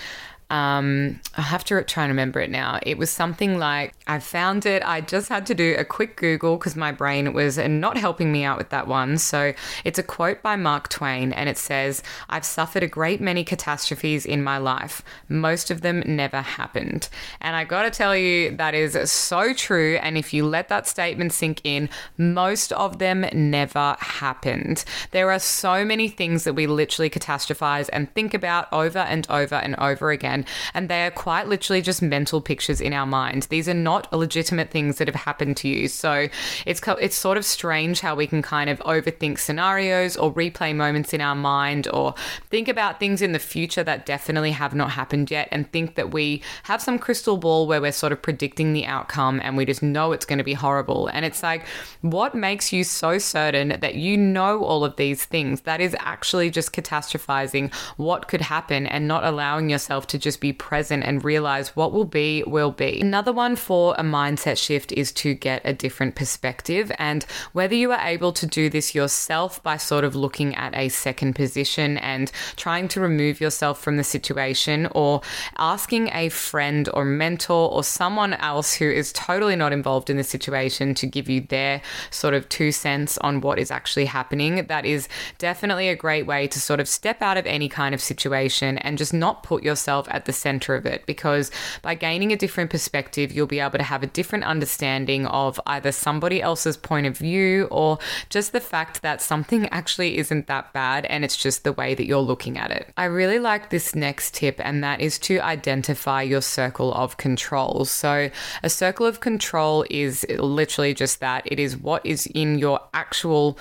um, 0.50 1.20
I 1.36 1.42
have 1.42 1.62
to 1.64 1.82
try 1.84 2.04
and 2.04 2.10
remember 2.10 2.40
it 2.40 2.50
now. 2.50 2.80
It 2.82 2.98
was 2.98 3.08
something 3.08 3.58
like 3.58 3.94
I 4.08 4.18
found 4.18 4.66
it. 4.66 4.82
I 4.84 5.00
just 5.00 5.28
had 5.28 5.46
to 5.46 5.54
do 5.54 5.76
a 5.78 5.84
quick 5.84 6.16
Google 6.16 6.56
because 6.56 6.74
my 6.74 6.90
brain 6.90 7.32
was 7.32 7.56
not 7.56 7.96
helping 7.96 8.32
me 8.32 8.42
out 8.42 8.58
with 8.58 8.70
that 8.70 8.88
one. 8.88 9.16
So 9.18 9.54
it's 9.84 9.98
a 9.98 10.02
quote 10.02 10.42
by 10.42 10.56
Mark 10.56 10.88
Twain 10.88 11.32
and 11.32 11.48
it 11.48 11.56
says, 11.56 12.02
I've 12.28 12.44
suffered 12.44 12.82
a 12.82 12.88
great 12.88 13.20
many 13.20 13.44
catastrophes 13.44 14.26
in 14.26 14.42
my 14.42 14.58
life. 14.58 15.02
Most 15.28 15.70
of 15.70 15.82
them 15.82 16.02
never 16.04 16.40
happened. 16.40 17.08
And 17.40 17.54
I 17.54 17.62
got 17.64 17.84
to 17.84 17.90
tell 17.90 18.16
you, 18.16 18.56
that 18.56 18.74
is 18.74 19.10
so 19.10 19.54
true. 19.54 19.98
And 20.02 20.18
if 20.18 20.34
you 20.34 20.44
let 20.44 20.68
that 20.68 20.88
statement 20.88 21.32
sink 21.32 21.60
in, 21.62 21.88
most 22.18 22.72
of 22.72 22.98
them 22.98 23.24
never 23.32 23.96
happened. 24.00 24.84
There 25.12 25.30
are 25.30 25.38
so 25.38 25.84
many 25.84 26.08
things 26.08 26.42
that 26.42 26.54
we 26.54 26.66
literally 26.66 27.08
catastrophize 27.08 27.88
and 27.92 28.12
think 28.14 28.34
about 28.34 28.66
over 28.72 28.98
and 28.98 29.30
over 29.30 29.54
and 29.54 29.76
over 29.76 30.10
again 30.10 30.39
and 30.74 30.88
they 30.88 31.04
are 31.04 31.10
quite 31.10 31.48
literally 31.48 31.82
just 31.82 32.02
mental 32.02 32.40
pictures 32.40 32.80
in 32.80 32.92
our 32.92 33.06
mind. 33.06 33.44
These 33.50 33.68
are 33.68 33.74
not 33.74 34.12
legitimate 34.12 34.70
things 34.70 34.98
that 34.98 35.08
have 35.08 35.14
happened 35.14 35.56
to 35.58 35.68
you. 35.68 35.88
So 35.88 36.28
it's 36.66 36.80
it's 37.00 37.16
sort 37.16 37.38
of 37.38 37.44
strange 37.44 38.00
how 38.00 38.14
we 38.14 38.26
can 38.26 38.42
kind 38.42 38.70
of 38.70 38.78
overthink 38.80 39.38
scenarios 39.38 40.16
or 40.16 40.32
replay 40.32 40.74
moments 40.74 41.12
in 41.12 41.20
our 41.20 41.34
mind 41.34 41.88
or 41.92 42.14
think 42.48 42.68
about 42.68 43.00
things 43.00 43.22
in 43.22 43.32
the 43.32 43.38
future 43.38 43.82
that 43.82 44.06
definitely 44.06 44.52
have 44.52 44.74
not 44.74 44.90
happened 44.90 45.30
yet 45.30 45.48
and 45.50 45.70
think 45.72 45.94
that 45.94 46.12
we 46.12 46.42
have 46.64 46.80
some 46.80 46.98
crystal 46.98 47.36
ball 47.36 47.66
where 47.66 47.80
we're 47.80 47.92
sort 47.92 48.12
of 48.12 48.22
predicting 48.22 48.72
the 48.72 48.86
outcome 48.86 49.40
and 49.42 49.56
we 49.56 49.64
just 49.64 49.82
know 49.82 50.12
it's 50.12 50.26
going 50.26 50.38
to 50.38 50.44
be 50.44 50.54
horrible. 50.54 51.08
And 51.08 51.24
it's 51.24 51.42
like, 51.42 51.66
what 52.02 52.34
makes 52.34 52.72
you 52.72 52.84
so 52.84 53.18
certain 53.18 53.80
that 53.80 53.94
you 53.96 54.16
know 54.16 54.62
all 54.64 54.84
of 54.84 54.96
these 54.96 55.24
things? 55.24 55.62
That 55.62 55.80
is 55.80 55.96
actually 55.98 56.50
just 56.50 56.72
catastrophizing 56.72 57.72
what 57.96 58.28
could 58.28 58.40
happen 58.40 58.86
and 58.86 59.08
not 59.08 59.24
allowing 59.24 59.68
yourself 59.70 60.06
to 60.08 60.18
just 60.18 60.29
just 60.30 60.40
be 60.40 60.52
present 60.52 61.02
and 61.02 61.24
realize 61.24 61.74
what 61.74 61.90
will 61.90 62.04
be, 62.04 62.44
will 62.46 62.70
be. 62.70 63.00
Another 63.00 63.32
one 63.32 63.56
for 63.56 63.96
a 63.98 64.02
mindset 64.04 64.56
shift 64.56 64.92
is 64.92 65.10
to 65.10 65.34
get 65.34 65.60
a 65.64 65.72
different 65.72 66.14
perspective. 66.14 66.92
And 67.00 67.24
whether 67.52 67.74
you 67.74 67.90
are 67.90 68.06
able 68.06 68.32
to 68.34 68.46
do 68.46 68.70
this 68.70 68.94
yourself 68.94 69.60
by 69.64 69.76
sort 69.76 70.04
of 70.04 70.14
looking 70.14 70.54
at 70.54 70.72
a 70.76 70.88
second 70.88 71.34
position 71.34 71.98
and 71.98 72.30
trying 72.54 72.86
to 72.88 73.00
remove 73.00 73.40
yourself 73.40 73.80
from 73.80 73.96
the 73.96 74.04
situation, 74.04 74.86
or 74.92 75.20
asking 75.58 76.10
a 76.12 76.28
friend 76.28 76.88
or 76.94 77.04
mentor 77.04 77.68
or 77.68 77.82
someone 77.82 78.34
else 78.34 78.74
who 78.74 78.88
is 78.88 79.12
totally 79.12 79.56
not 79.56 79.72
involved 79.72 80.10
in 80.10 80.16
the 80.16 80.22
situation 80.22 80.94
to 80.94 81.06
give 81.08 81.28
you 81.28 81.40
their 81.40 81.82
sort 82.10 82.34
of 82.34 82.48
two 82.48 82.70
cents 82.70 83.18
on 83.18 83.40
what 83.40 83.58
is 83.58 83.72
actually 83.72 84.04
happening, 84.04 84.64
that 84.66 84.86
is 84.86 85.08
definitely 85.38 85.88
a 85.88 85.96
great 85.96 86.24
way 86.24 86.46
to 86.46 86.60
sort 86.60 86.78
of 86.78 86.86
step 86.86 87.20
out 87.20 87.36
of 87.36 87.46
any 87.46 87.68
kind 87.68 87.96
of 87.96 88.00
situation 88.00 88.78
and 88.78 88.96
just 88.96 89.12
not 89.12 89.42
put 89.42 89.64
yourself 89.64 90.06
at 90.12 90.19
at 90.20 90.26
the 90.26 90.32
center 90.34 90.74
of 90.74 90.84
it 90.84 91.06
because 91.06 91.50
by 91.80 91.94
gaining 91.94 92.30
a 92.30 92.36
different 92.36 92.68
perspective, 92.68 93.32
you'll 93.32 93.46
be 93.46 93.58
able 93.58 93.78
to 93.78 93.84
have 93.84 94.02
a 94.02 94.06
different 94.06 94.44
understanding 94.44 95.24
of 95.26 95.58
either 95.66 95.90
somebody 95.92 96.42
else's 96.42 96.76
point 96.76 97.06
of 97.06 97.16
view 97.16 97.66
or 97.70 97.98
just 98.28 98.52
the 98.52 98.60
fact 98.60 99.00
that 99.00 99.22
something 99.22 99.66
actually 99.68 100.18
isn't 100.18 100.46
that 100.46 100.70
bad 100.74 101.06
and 101.06 101.24
it's 101.24 101.38
just 101.38 101.64
the 101.64 101.72
way 101.72 101.94
that 101.94 102.04
you're 102.04 102.18
looking 102.20 102.58
at 102.58 102.70
it. 102.70 102.92
I 102.98 103.04
really 103.04 103.38
like 103.38 103.70
this 103.70 103.94
next 103.94 104.34
tip, 104.34 104.60
and 104.62 104.84
that 104.84 105.00
is 105.00 105.18
to 105.20 105.40
identify 105.40 106.20
your 106.20 106.42
circle 106.42 106.92
of 106.92 107.16
control. 107.16 107.86
So, 107.86 108.28
a 108.62 108.68
circle 108.68 109.06
of 109.06 109.20
control 109.20 109.86
is 109.88 110.26
literally 110.28 110.92
just 110.92 111.20
that 111.20 111.42
it 111.46 111.58
is 111.58 111.78
what 111.78 112.04
is 112.04 112.26
in 112.26 112.58
your 112.58 112.78
actual 112.92 113.58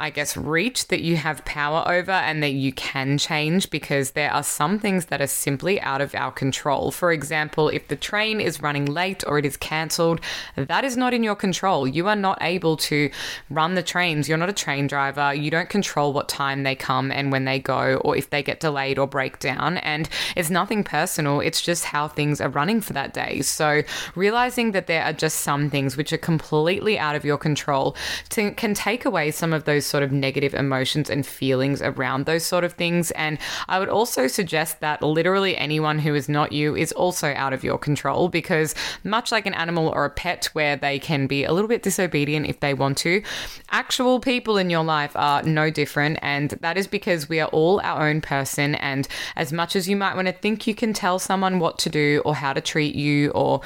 I 0.00 0.10
guess, 0.10 0.36
reach 0.36 0.86
that 0.88 1.00
you 1.00 1.16
have 1.16 1.44
power 1.44 1.82
over 1.88 2.12
and 2.12 2.40
that 2.44 2.52
you 2.52 2.72
can 2.72 3.18
change 3.18 3.68
because 3.68 4.12
there 4.12 4.32
are 4.32 4.44
some 4.44 4.78
things 4.78 5.06
that 5.06 5.20
are 5.20 5.26
simply 5.26 5.80
out 5.80 6.00
of 6.00 6.14
our 6.14 6.30
control. 6.30 6.92
For 6.92 7.10
example, 7.10 7.68
if 7.68 7.88
the 7.88 7.96
train 7.96 8.40
is 8.40 8.62
running 8.62 8.84
late 8.84 9.24
or 9.26 9.40
it 9.40 9.44
is 9.44 9.56
cancelled, 9.56 10.20
that 10.54 10.84
is 10.84 10.96
not 10.96 11.14
in 11.14 11.24
your 11.24 11.34
control. 11.34 11.88
You 11.88 12.06
are 12.06 12.14
not 12.14 12.38
able 12.42 12.76
to 12.76 13.10
run 13.50 13.74
the 13.74 13.82
trains. 13.82 14.28
You're 14.28 14.38
not 14.38 14.48
a 14.48 14.52
train 14.52 14.86
driver. 14.86 15.34
You 15.34 15.50
don't 15.50 15.68
control 15.68 16.12
what 16.12 16.28
time 16.28 16.62
they 16.62 16.76
come 16.76 17.10
and 17.10 17.32
when 17.32 17.44
they 17.44 17.58
go 17.58 17.96
or 18.04 18.16
if 18.16 18.30
they 18.30 18.44
get 18.44 18.60
delayed 18.60 19.00
or 19.00 19.08
break 19.08 19.40
down. 19.40 19.78
And 19.78 20.08
it's 20.36 20.48
nothing 20.48 20.84
personal, 20.84 21.40
it's 21.40 21.60
just 21.60 21.84
how 21.84 22.06
things 22.06 22.40
are 22.40 22.48
running 22.48 22.80
for 22.80 22.92
that 22.92 23.14
day. 23.14 23.42
So, 23.42 23.82
realizing 24.14 24.70
that 24.72 24.86
there 24.86 25.02
are 25.02 25.12
just 25.12 25.40
some 25.40 25.70
things 25.70 25.96
which 25.96 26.12
are 26.12 26.18
completely 26.18 27.00
out 27.00 27.16
of 27.16 27.24
your 27.24 27.36
control 27.36 27.96
to, 28.28 28.52
can 28.52 28.74
take 28.74 29.04
away 29.04 29.32
some 29.32 29.52
of 29.52 29.64
those 29.64 29.87
sort 29.88 30.02
of 30.02 30.12
negative 30.12 30.54
emotions 30.54 31.10
and 31.10 31.26
feelings 31.26 31.82
around 31.82 32.26
those 32.26 32.44
sort 32.44 32.64
of 32.64 32.74
things. 32.74 33.10
And 33.12 33.38
I 33.68 33.78
would 33.78 33.88
also 33.88 34.26
suggest 34.26 34.80
that 34.80 35.02
literally 35.02 35.56
anyone 35.56 35.98
who 35.98 36.14
is 36.14 36.28
not 36.28 36.52
you 36.52 36.76
is 36.76 36.92
also 36.92 37.32
out 37.34 37.52
of 37.52 37.64
your 37.64 37.78
control 37.78 38.28
because, 38.28 38.74
much 39.04 39.32
like 39.32 39.46
an 39.46 39.54
animal 39.54 39.88
or 39.88 40.04
a 40.04 40.10
pet 40.10 40.46
where 40.52 40.76
they 40.76 40.98
can 40.98 41.26
be 41.26 41.44
a 41.44 41.52
little 41.52 41.68
bit 41.68 41.82
disobedient 41.82 42.46
if 42.46 42.60
they 42.60 42.74
want 42.74 42.98
to, 42.98 43.22
actual 43.70 44.20
people 44.20 44.56
in 44.56 44.70
your 44.70 44.84
life 44.84 45.12
are 45.14 45.42
no 45.42 45.70
different. 45.70 46.18
And 46.22 46.50
that 46.60 46.76
is 46.76 46.86
because 46.86 47.28
we 47.28 47.40
are 47.40 47.48
all 47.48 47.80
our 47.82 48.08
own 48.08 48.20
person. 48.20 48.74
And 48.76 49.08
as 49.36 49.52
much 49.52 49.76
as 49.76 49.88
you 49.88 49.96
might 49.96 50.14
want 50.14 50.28
to 50.28 50.32
think 50.32 50.66
you 50.66 50.74
can 50.74 50.92
tell 50.92 51.18
someone 51.18 51.58
what 51.58 51.78
to 51.80 51.90
do 51.90 52.22
or 52.24 52.34
how 52.34 52.52
to 52.52 52.60
treat 52.60 52.94
you 52.94 53.30
or 53.30 53.60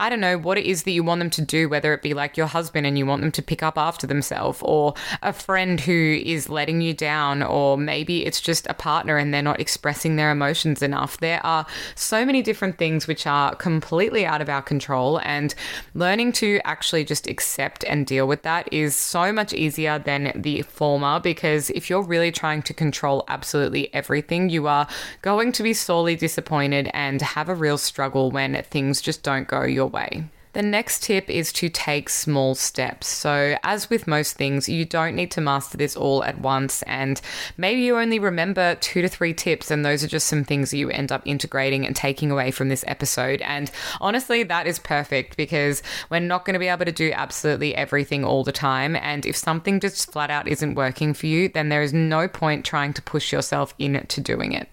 I 0.00 0.08
don't 0.08 0.20
know, 0.20 0.38
what 0.38 0.56
it 0.56 0.64
is 0.64 0.84
that 0.84 0.92
you 0.92 1.04
want 1.04 1.18
them 1.18 1.28
to 1.28 1.42
do, 1.42 1.68
whether 1.68 1.92
it 1.92 2.00
be 2.00 2.14
like 2.14 2.38
your 2.38 2.46
husband 2.46 2.86
and 2.86 2.96
you 2.96 3.04
want 3.04 3.20
them 3.20 3.32
to 3.32 3.42
pick 3.42 3.62
up 3.62 3.76
after 3.76 4.06
themselves, 4.06 4.58
or 4.62 4.94
a 5.20 5.30
friend 5.30 5.59
who 5.68 6.20
is 6.24 6.48
letting 6.48 6.80
you 6.80 6.94
down, 6.94 7.42
or 7.42 7.76
maybe 7.76 8.24
it's 8.24 8.40
just 8.40 8.66
a 8.68 8.74
partner 8.74 9.16
and 9.16 9.32
they're 9.32 9.42
not 9.42 9.60
expressing 9.60 10.16
their 10.16 10.30
emotions 10.30 10.82
enough. 10.82 11.18
There 11.18 11.44
are 11.44 11.66
so 11.94 12.24
many 12.24 12.42
different 12.42 12.78
things 12.78 13.06
which 13.06 13.26
are 13.26 13.54
completely 13.54 14.24
out 14.24 14.40
of 14.40 14.48
our 14.48 14.62
control, 14.62 15.20
and 15.20 15.54
learning 15.94 16.32
to 16.32 16.60
actually 16.64 17.04
just 17.04 17.26
accept 17.26 17.84
and 17.84 18.06
deal 18.06 18.26
with 18.26 18.42
that 18.42 18.72
is 18.72 18.96
so 18.96 19.32
much 19.32 19.52
easier 19.52 19.98
than 19.98 20.32
the 20.34 20.62
former 20.62 21.20
because 21.20 21.70
if 21.70 21.90
you're 21.90 22.02
really 22.02 22.32
trying 22.32 22.62
to 22.62 22.74
control 22.74 23.24
absolutely 23.28 23.92
everything, 23.94 24.48
you 24.48 24.66
are 24.66 24.88
going 25.22 25.52
to 25.52 25.62
be 25.62 25.74
sorely 25.74 26.16
disappointed 26.16 26.90
and 26.94 27.20
have 27.22 27.48
a 27.48 27.54
real 27.54 27.78
struggle 27.78 28.30
when 28.30 28.62
things 28.64 29.00
just 29.00 29.22
don't 29.22 29.48
go 29.48 29.62
your 29.62 29.86
way. 29.86 30.24
The 30.52 30.62
next 30.62 31.04
tip 31.04 31.30
is 31.30 31.52
to 31.54 31.68
take 31.68 32.08
small 32.08 32.56
steps. 32.56 33.06
So, 33.06 33.56
as 33.62 33.88
with 33.88 34.08
most 34.08 34.36
things, 34.36 34.68
you 34.68 34.84
don't 34.84 35.14
need 35.14 35.30
to 35.32 35.40
master 35.40 35.78
this 35.78 35.96
all 35.96 36.24
at 36.24 36.40
once, 36.40 36.82
and 36.82 37.20
maybe 37.56 37.82
you 37.82 37.96
only 37.96 38.18
remember 38.18 38.74
two 38.76 39.00
to 39.00 39.08
three 39.08 39.32
tips, 39.32 39.70
and 39.70 39.84
those 39.84 40.02
are 40.02 40.08
just 40.08 40.26
some 40.26 40.42
things 40.42 40.72
that 40.72 40.78
you 40.78 40.90
end 40.90 41.12
up 41.12 41.22
integrating 41.24 41.86
and 41.86 41.94
taking 41.94 42.32
away 42.32 42.50
from 42.50 42.68
this 42.68 42.84
episode. 42.88 43.40
And 43.42 43.70
honestly, 44.00 44.42
that 44.42 44.66
is 44.66 44.80
perfect 44.80 45.36
because 45.36 45.84
we're 46.10 46.18
not 46.18 46.44
going 46.44 46.54
to 46.54 46.60
be 46.60 46.66
able 46.66 46.84
to 46.84 46.90
do 46.92 47.12
absolutely 47.14 47.76
everything 47.76 48.24
all 48.24 48.42
the 48.42 48.50
time. 48.50 48.96
And 48.96 49.24
if 49.26 49.36
something 49.36 49.78
just 49.78 50.10
flat 50.10 50.30
out 50.30 50.48
isn't 50.48 50.74
working 50.74 51.14
for 51.14 51.26
you, 51.26 51.48
then 51.48 51.68
there 51.68 51.82
is 51.82 51.92
no 51.92 52.26
point 52.26 52.64
trying 52.64 52.92
to 52.94 53.02
push 53.02 53.32
yourself 53.32 53.72
into 53.78 54.20
doing 54.20 54.52
it. 54.52 54.68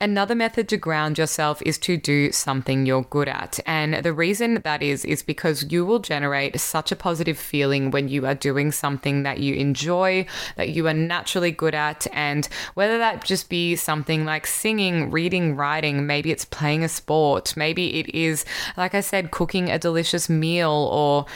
Another 0.00 0.34
method 0.34 0.68
to 0.68 0.76
ground 0.76 1.18
yourself 1.18 1.62
is 1.62 1.78
to 1.78 1.96
do 1.96 2.32
something 2.32 2.86
you're 2.86 3.02
good 3.02 3.28
at. 3.28 3.60
And 3.66 3.94
the 3.94 4.12
reason 4.12 4.60
that 4.64 4.82
is, 4.82 5.04
is 5.04 5.22
because 5.22 5.72
you 5.72 5.84
will 5.86 5.98
generate 5.98 6.60
such 6.60 6.92
a 6.92 6.96
positive 6.96 7.38
feeling 7.38 7.90
when 7.90 8.08
you 8.08 8.26
are 8.26 8.34
doing 8.34 8.72
something 8.72 9.22
that 9.22 9.38
you 9.38 9.54
enjoy, 9.54 10.26
that 10.56 10.70
you 10.70 10.86
are 10.88 10.94
naturally 10.94 11.50
good 11.50 11.74
at. 11.74 12.06
And 12.12 12.48
whether 12.74 12.98
that 12.98 13.24
just 13.24 13.48
be 13.48 13.76
something 13.76 14.24
like 14.24 14.46
singing, 14.46 15.10
reading, 15.10 15.56
writing, 15.56 16.06
maybe 16.06 16.30
it's 16.30 16.44
playing 16.44 16.84
a 16.84 16.88
sport, 16.88 17.56
maybe 17.56 18.00
it 18.00 18.14
is, 18.14 18.44
like 18.76 18.94
I 18.94 19.00
said, 19.00 19.30
cooking 19.30 19.70
a 19.70 19.78
delicious 19.78 20.28
meal 20.28 20.88
or 20.92 21.26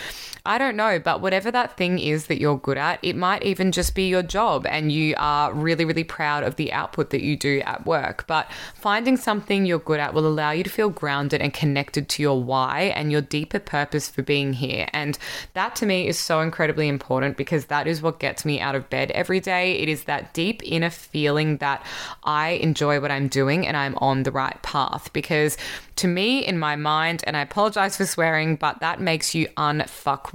I 0.49 0.57
don't 0.57 0.77
know, 0.77 0.99
but 0.99 1.21
whatever 1.21 1.51
that 1.51 1.77
thing 1.77 1.99
is 1.99 2.27
that 2.29 2.41
you're 2.41 2.57
good 2.57 2.79
at, 2.79 2.99
it 3.03 3.15
might 3.15 3.43
even 3.43 3.71
just 3.71 3.95
be 3.95 4.09
your 4.09 4.23
job 4.23 4.67
and 4.67 4.91
you 4.91 5.15
are 5.19 5.53
really, 5.53 5.85
really 5.85 6.05
proud 6.05 6.43
of 6.43 6.57
the 6.57 6.73
output 6.73 7.11
that 7.11 7.23
you 7.23 7.37
do 7.37 7.61
at 7.67 7.85
work. 7.85 8.27
But 8.27 8.51
finding 8.75 9.19
something 9.19 9.67
you're 9.67 9.79
good 9.79 10.01
at 10.01 10.15
will 10.15 10.27
allow 10.27 10.53
you 10.53 10.65
to 10.65 10.71
feel 10.71 10.89
grounded 10.89 11.43
and 11.43 11.53
connected 11.53 12.09
to 12.09 12.23
your 12.23 12.43
why 12.43 12.95
and 12.97 13.13
your 13.13 13.21
deeper 13.21 13.59
purpose 13.59 14.09
for 14.09 14.23
being 14.23 14.55
here. 14.55 14.89
And 14.95 15.19
that 15.53 15.77
to 15.77 15.87
me 15.87 16.09
is 16.09 16.19
so 16.19 16.41
incredibly 16.41 16.89
important 16.89 17.37
because 17.37 17.67
that 17.67 17.87
is 17.87 18.01
what 18.01 18.19
gets 18.19 18.47
me 18.47 18.59
out 18.59 18.75
of 18.75 18.89
bed 18.89 19.11
every 19.11 19.41
day. 19.41 19.73
It 19.73 19.91
is 19.91 20.05
that 20.05 20.33
deep 20.33 20.63
inner 20.65 20.89
feeling 20.89 21.59
that 21.59 21.85
I 22.25 22.53
enjoy 22.53 23.01
what 23.01 23.11
I'm 23.11 23.29
doing 23.29 23.67
and 23.67 23.77
I'm 23.77 23.97
on 23.97 24.23
the 24.23 24.33
right 24.33 24.61
path 24.63 25.13
because 25.13 25.59
to 25.99 26.07
me 26.07 26.47
in 26.47 26.59
my 26.59 26.77
mind, 26.77 27.25
and 27.27 27.37
I 27.37 27.41
apologize 27.41 27.97
for 27.97 28.07
swearing, 28.07 28.55
but 28.55 28.79
that 28.81 29.01
makes 29.01 29.35
you 29.35 29.49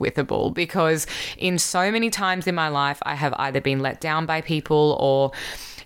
unfuckwithable 0.03 0.53
because 0.53 1.07
in 1.37 1.57
so 1.57 1.91
many 1.91 2.09
times 2.09 2.47
in 2.47 2.55
my 2.55 2.67
life, 2.67 2.99
I 3.03 3.15
have 3.15 3.33
either 3.37 3.61
been 3.61 3.79
let 3.79 4.01
down 4.01 4.25
by 4.25 4.41
people 4.41 4.97
or 4.99 5.31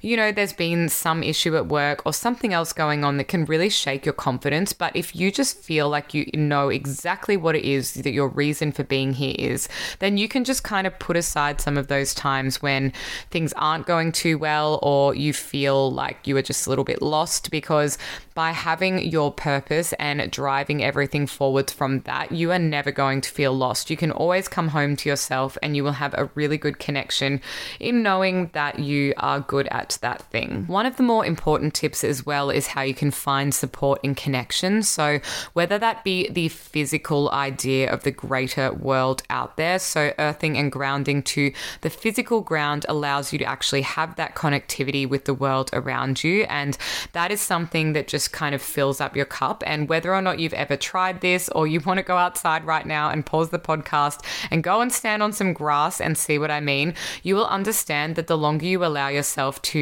you 0.02 0.18
know, 0.18 0.32
there's 0.32 0.54
been 0.54 0.90
some 0.90 1.24
issue 1.24 1.56
at 1.56 1.68
work 1.68 2.02
or 2.06 2.14
something 2.14 2.54
else 2.54 2.74
going 2.74 3.04
on 3.04 3.18
that 3.18 3.28
can 3.28 3.46
really 3.46 3.70
shake 3.70 4.06
your 4.06 4.14
confidence. 4.14 4.74
But 4.74 4.96
if 4.96 5.16
you 5.16 5.32
just 5.32 5.58
feel 5.58 5.90
like 5.90 6.14
you 6.14 6.30
know 6.34 6.70
exactly 6.70 7.38
what 7.38 7.56
it 7.56 7.66
is 7.66 7.94
that 7.96 8.12
your 8.12 8.28
reason 8.28 8.72
for 8.72 8.84
being 8.84 9.14
here 9.14 9.36
is, 9.38 9.68
then 10.00 10.18
you 10.18 10.28
can 10.28 10.44
just 10.44 10.64
kind 10.64 10.88
of 10.88 10.98
put 11.00 11.18
aside 11.18 11.62
some 11.62 11.78
of 11.78 11.88
those 11.88 12.14
times 12.14 12.62
when 12.62 12.94
things 13.30 13.54
aren't 13.54 13.86
going 13.86 14.12
too 14.12 14.38
well 14.38 14.80
or 14.84 15.16
you 15.16 15.34
feel 15.34 15.92
like 15.92 16.28
you 16.28 16.38
are 16.38 16.42
just 16.42 16.68
a 16.68 16.70
little 16.70 16.86
bit 16.86 17.02
lost 17.02 17.52
because 17.52 17.98
by 18.34 18.52
having 18.52 19.00
your 19.00 19.32
purpose 19.32 19.94
and 19.94 20.30
driving 20.30 20.84
everything 20.84 21.26
forwards 21.26 21.74
from 21.74 22.02
that, 22.02 22.32
you 22.32 22.52
are 22.52 22.60
never 22.60 22.92
going 22.92 23.22
to 23.22 23.32
feel 23.32 23.54
lost. 23.54 23.90
You 23.90 23.98
can 23.98 24.12
always 24.12 24.48
come 24.48 24.70
home 24.70 24.96
to 24.98 25.10
yourself 25.10 25.58
and 25.64 25.76
you 25.76 25.84
will 25.84 25.94
have 25.94 26.14
a 26.14 26.30
really 26.36 26.58
good 26.58 26.78
connection 26.78 27.42
in 27.80 28.04
knowing 28.04 28.50
that 28.54 28.80
you 28.80 29.14
are 29.18 29.40
good 29.40 29.68
at 29.70 29.87
that 29.96 30.22
thing. 30.24 30.66
One 30.68 30.86
of 30.86 30.98
the 30.98 31.04
more 31.04 31.26
important 31.26 31.74
tips 31.74 32.04
as 32.04 32.26
well 32.26 32.50
is 32.50 32.68
how 32.68 32.82
you 32.82 32.94
can 32.94 33.12
find 33.12 33.56
support 33.56 34.02
and 34.04 34.18
connection. 34.18 34.84
So, 34.84 35.22
whether 35.54 35.80
that 35.80 36.04
be 36.04 36.30
the 36.30 36.50
physical 36.50 37.32
idea 37.32 37.90
of 37.90 38.04
the 38.04 38.12
greater 38.12 38.74
world 38.74 39.24
out 39.30 39.56
there, 39.56 39.80
so 39.80 40.14
earthing 40.20 40.58
and 40.58 40.72
grounding 40.72 41.24
to 41.24 41.54
the 41.82 41.90
physical 41.90 42.42
ground 42.42 42.86
allows 42.90 43.32
you 43.32 43.40
to 43.40 43.46
actually 43.46 43.84
have 43.84 44.16
that 44.18 44.36
connectivity 44.36 45.08
with 45.08 45.24
the 45.26 45.34
world 45.34 45.70
around 45.74 46.24
you. 46.24 46.44
And 46.50 46.78
that 47.14 47.32
is 47.32 47.40
something 47.40 47.94
that 47.94 48.08
just 48.08 48.34
kind 48.34 48.54
of 48.54 48.62
fills 48.62 49.00
up 49.00 49.16
your 49.16 49.26
cup. 49.26 49.64
And 49.66 49.88
whether 49.88 50.14
or 50.14 50.22
not 50.22 50.40
you've 50.40 50.54
ever 50.54 50.76
tried 50.76 51.22
this 51.22 51.50
or 51.50 51.68
you 51.68 51.80
want 51.82 51.98
to 52.00 52.04
go 52.04 52.18
outside 52.18 52.66
right 52.66 52.86
now 52.86 53.10
and 53.10 53.26
pause 53.26 53.50
the 53.50 53.60
podcast 53.60 54.24
and 54.52 54.64
go 54.64 54.82
and 54.82 54.92
stand 54.92 55.24
on 55.24 55.32
some 55.34 55.54
grass 55.54 56.02
and 56.02 56.18
see 56.18 56.38
what 56.38 56.52
I 56.52 56.60
mean, 56.60 56.94
you 57.24 57.36
will 57.36 57.48
understand 57.48 58.16
that 58.16 58.28
the 58.28 58.38
longer 58.38 58.66
you 58.66 58.84
allow 58.84 59.08
yourself 59.08 59.62
to 59.64 59.77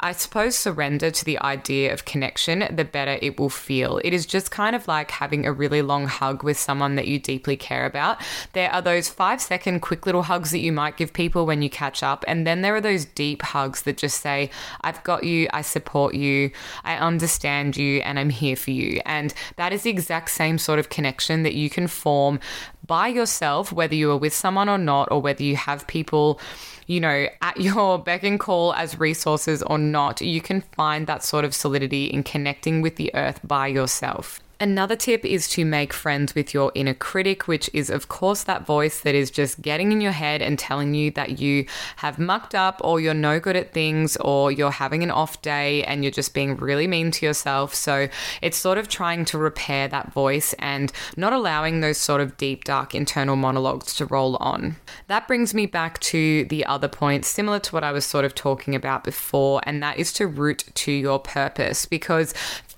I 0.00 0.12
suppose, 0.12 0.56
surrender 0.56 1.10
to 1.10 1.24
the 1.24 1.38
idea 1.40 1.92
of 1.92 2.04
connection, 2.04 2.66
the 2.74 2.84
better 2.84 3.18
it 3.22 3.38
will 3.38 3.50
feel. 3.50 4.00
It 4.04 4.12
is 4.12 4.26
just 4.26 4.50
kind 4.50 4.76
of 4.76 4.88
like 4.88 5.10
having 5.10 5.46
a 5.46 5.52
really 5.52 5.82
long 5.82 6.06
hug 6.06 6.42
with 6.42 6.58
someone 6.58 6.96
that 6.96 7.08
you 7.08 7.18
deeply 7.18 7.56
care 7.56 7.86
about. 7.86 8.20
There 8.52 8.72
are 8.72 8.82
those 8.82 9.08
five 9.08 9.40
second 9.40 9.80
quick 9.80 10.06
little 10.06 10.24
hugs 10.24 10.50
that 10.50 10.58
you 10.58 10.72
might 10.72 10.96
give 10.96 11.12
people 11.12 11.46
when 11.46 11.62
you 11.62 11.70
catch 11.70 12.02
up. 12.02 12.24
And 12.28 12.46
then 12.46 12.62
there 12.62 12.74
are 12.74 12.80
those 12.80 13.04
deep 13.04 13.42
hugs 13.42 13.82
that 13.82 13.96
just 13.96 14.20
say, 14.20 14.50
I've 14.82 15.02
got 15.04 15.24
you, 15.24 15.48
I 15.52 15.62
support 15.62 16.14
you, 16.14 16.50
I 16.84 16.96
understand 16.96 17.76
you, 17.76 18.00
and 18.00 18.18
I'm 18.18 18.30
here 18.30 18.56
for 18.56 18.70
you. 18.70 19.00
And 19.04 19.32
that 19.56 19.72
is 19.72 19.82
the 19.82 19.90
exact 19.90 20.30
same 20.30 20.58
sort 20.58 20.78
of 20.78 20.88
connection 20.88 21.42
that 21.42 21.54
you 21.54 21.70
can 21.70 21.86
form 21.86 22.40
by 22.86 23.08
yourself, 23.08 23.72
whether 23.72 23.94
you 23.94 24.10
are 24.12 24.16
with 24.16 24.34
someone 24.34 24.68
or 24.68 24.78
not, 24.78 25.10
or 25.10 25.20
whether 25.20 25.42
you 25.42 25.56
have 25.56 25.86
people 25.86 26.40
you 26.86 27.00
know, 27.00 27.26
at 27.42 27.60
your 27.60 27.98
beck 27.98 28.22
and 28.22 28.38
call 28.38 28.72
as 28.74 28.98
resources 28.98 29.62
or 29.62 29.78
not, 29.78 30.20
you 30.20 30.40
can 30.40 30.60
find 30.60 31.06
that 31.06 31.22
sort 31.22 31.44
of 31.44 31.54
solidity 31.54 32.06
in 32.06 32.22
connecting 32.22 32.80
with 32.80 32.96
the 32.96 33.14
earth 33.14 33.40
by 33.44 33.66
yourself. 33.66 34.40
Another 34.58 34.96
tip 34.96 35.22
is 35.22 35.48
to 35.50 35.66
make 35.66 35.92
friends 35.92 36.34
with 36.34 36.54
your 36.54 36.72
inner 36.74 36.94
critic, 36.94 37.46
which 37.46 37.68
is, 37.74 37.90
of 37.90 38.08
course, 38.08 38.42
that 38.44 38.64
voice 38.64 39.00
that 39.00 39.14
is 39.14 39.30
just 39.30 39.60
getting 39.60 39.92
in 39.92 40.00
your 40.00 40.12
head 40.12 40.40
and 40.40 40.58
telling 40.58 40.94
you 40.94 41.10
that 41.10 41.38
you 41.38 41.66
have 41.96 42.18
mucked 42.18 42.54
up 42.54 42.80
or 42.82 42.98
you're 42.98 43.12
no 43.12 43.38
good 43.38 43.54
at 43.54 43.74
things 43.74 44.16
or 44.16 44.50
you're 44.50 44.70
having 44.70 45.02
an 45.02 45.10
off 45.10 45.42
day 45.42 45.84
and 45.84 46.02
you're 46.02 46.10
just 46.10 46.32
being 46.32 46.56
really 46.56 46.86
mean 46.86 47.10
to 47.10 47.26
yourself. 47.26 47.74
So 47.74 48.08
it's 48.40 48.56
sort 48.56 48.78
of 48.78 48.88
trying 48.88 49.26
to 49.26 49.36
repair 49.36 49.88
that 49.88 50.10
voice 50.12 50.54
and 50.54 50.90
not 51.18 51.34
allowing 51.34 51.80
those 51.80 51.98
sort 51.98 52.22
of 52.22 52.38
deep, 52.38 52.64
dark 52.64 52.94
internal 52.94 53.36
monologues 53.36 53.94
to 53.96 54.06
roll 54.06 54.36
on. 54.36 54.76
That 55.08 55.28
brings 55.28 55.52
me 55.52 55.66
back 55.66 56.00
to 56.00 56.46
the 56.46 56.64
other 56.64 56.88
point, 56.88 57.26
similar 57.26 57.58
to 57.60 57.74
what 57.74 57.84
I 57.84 57.92
was 57.92 58.06
sort 58.06 58.24
of 58.24 58.34
talking 58.34 58.74
about 58.74 59.04
before, 59.04 59.60
and 59.64 59.82
that 59.82 59.98
is 59.98 60.14
to 60.14 60.26
root 60.26 60.64
to 60.72 60.92
your 60.92 61.18
purpose 61.18 61.84
because 61.84 62.32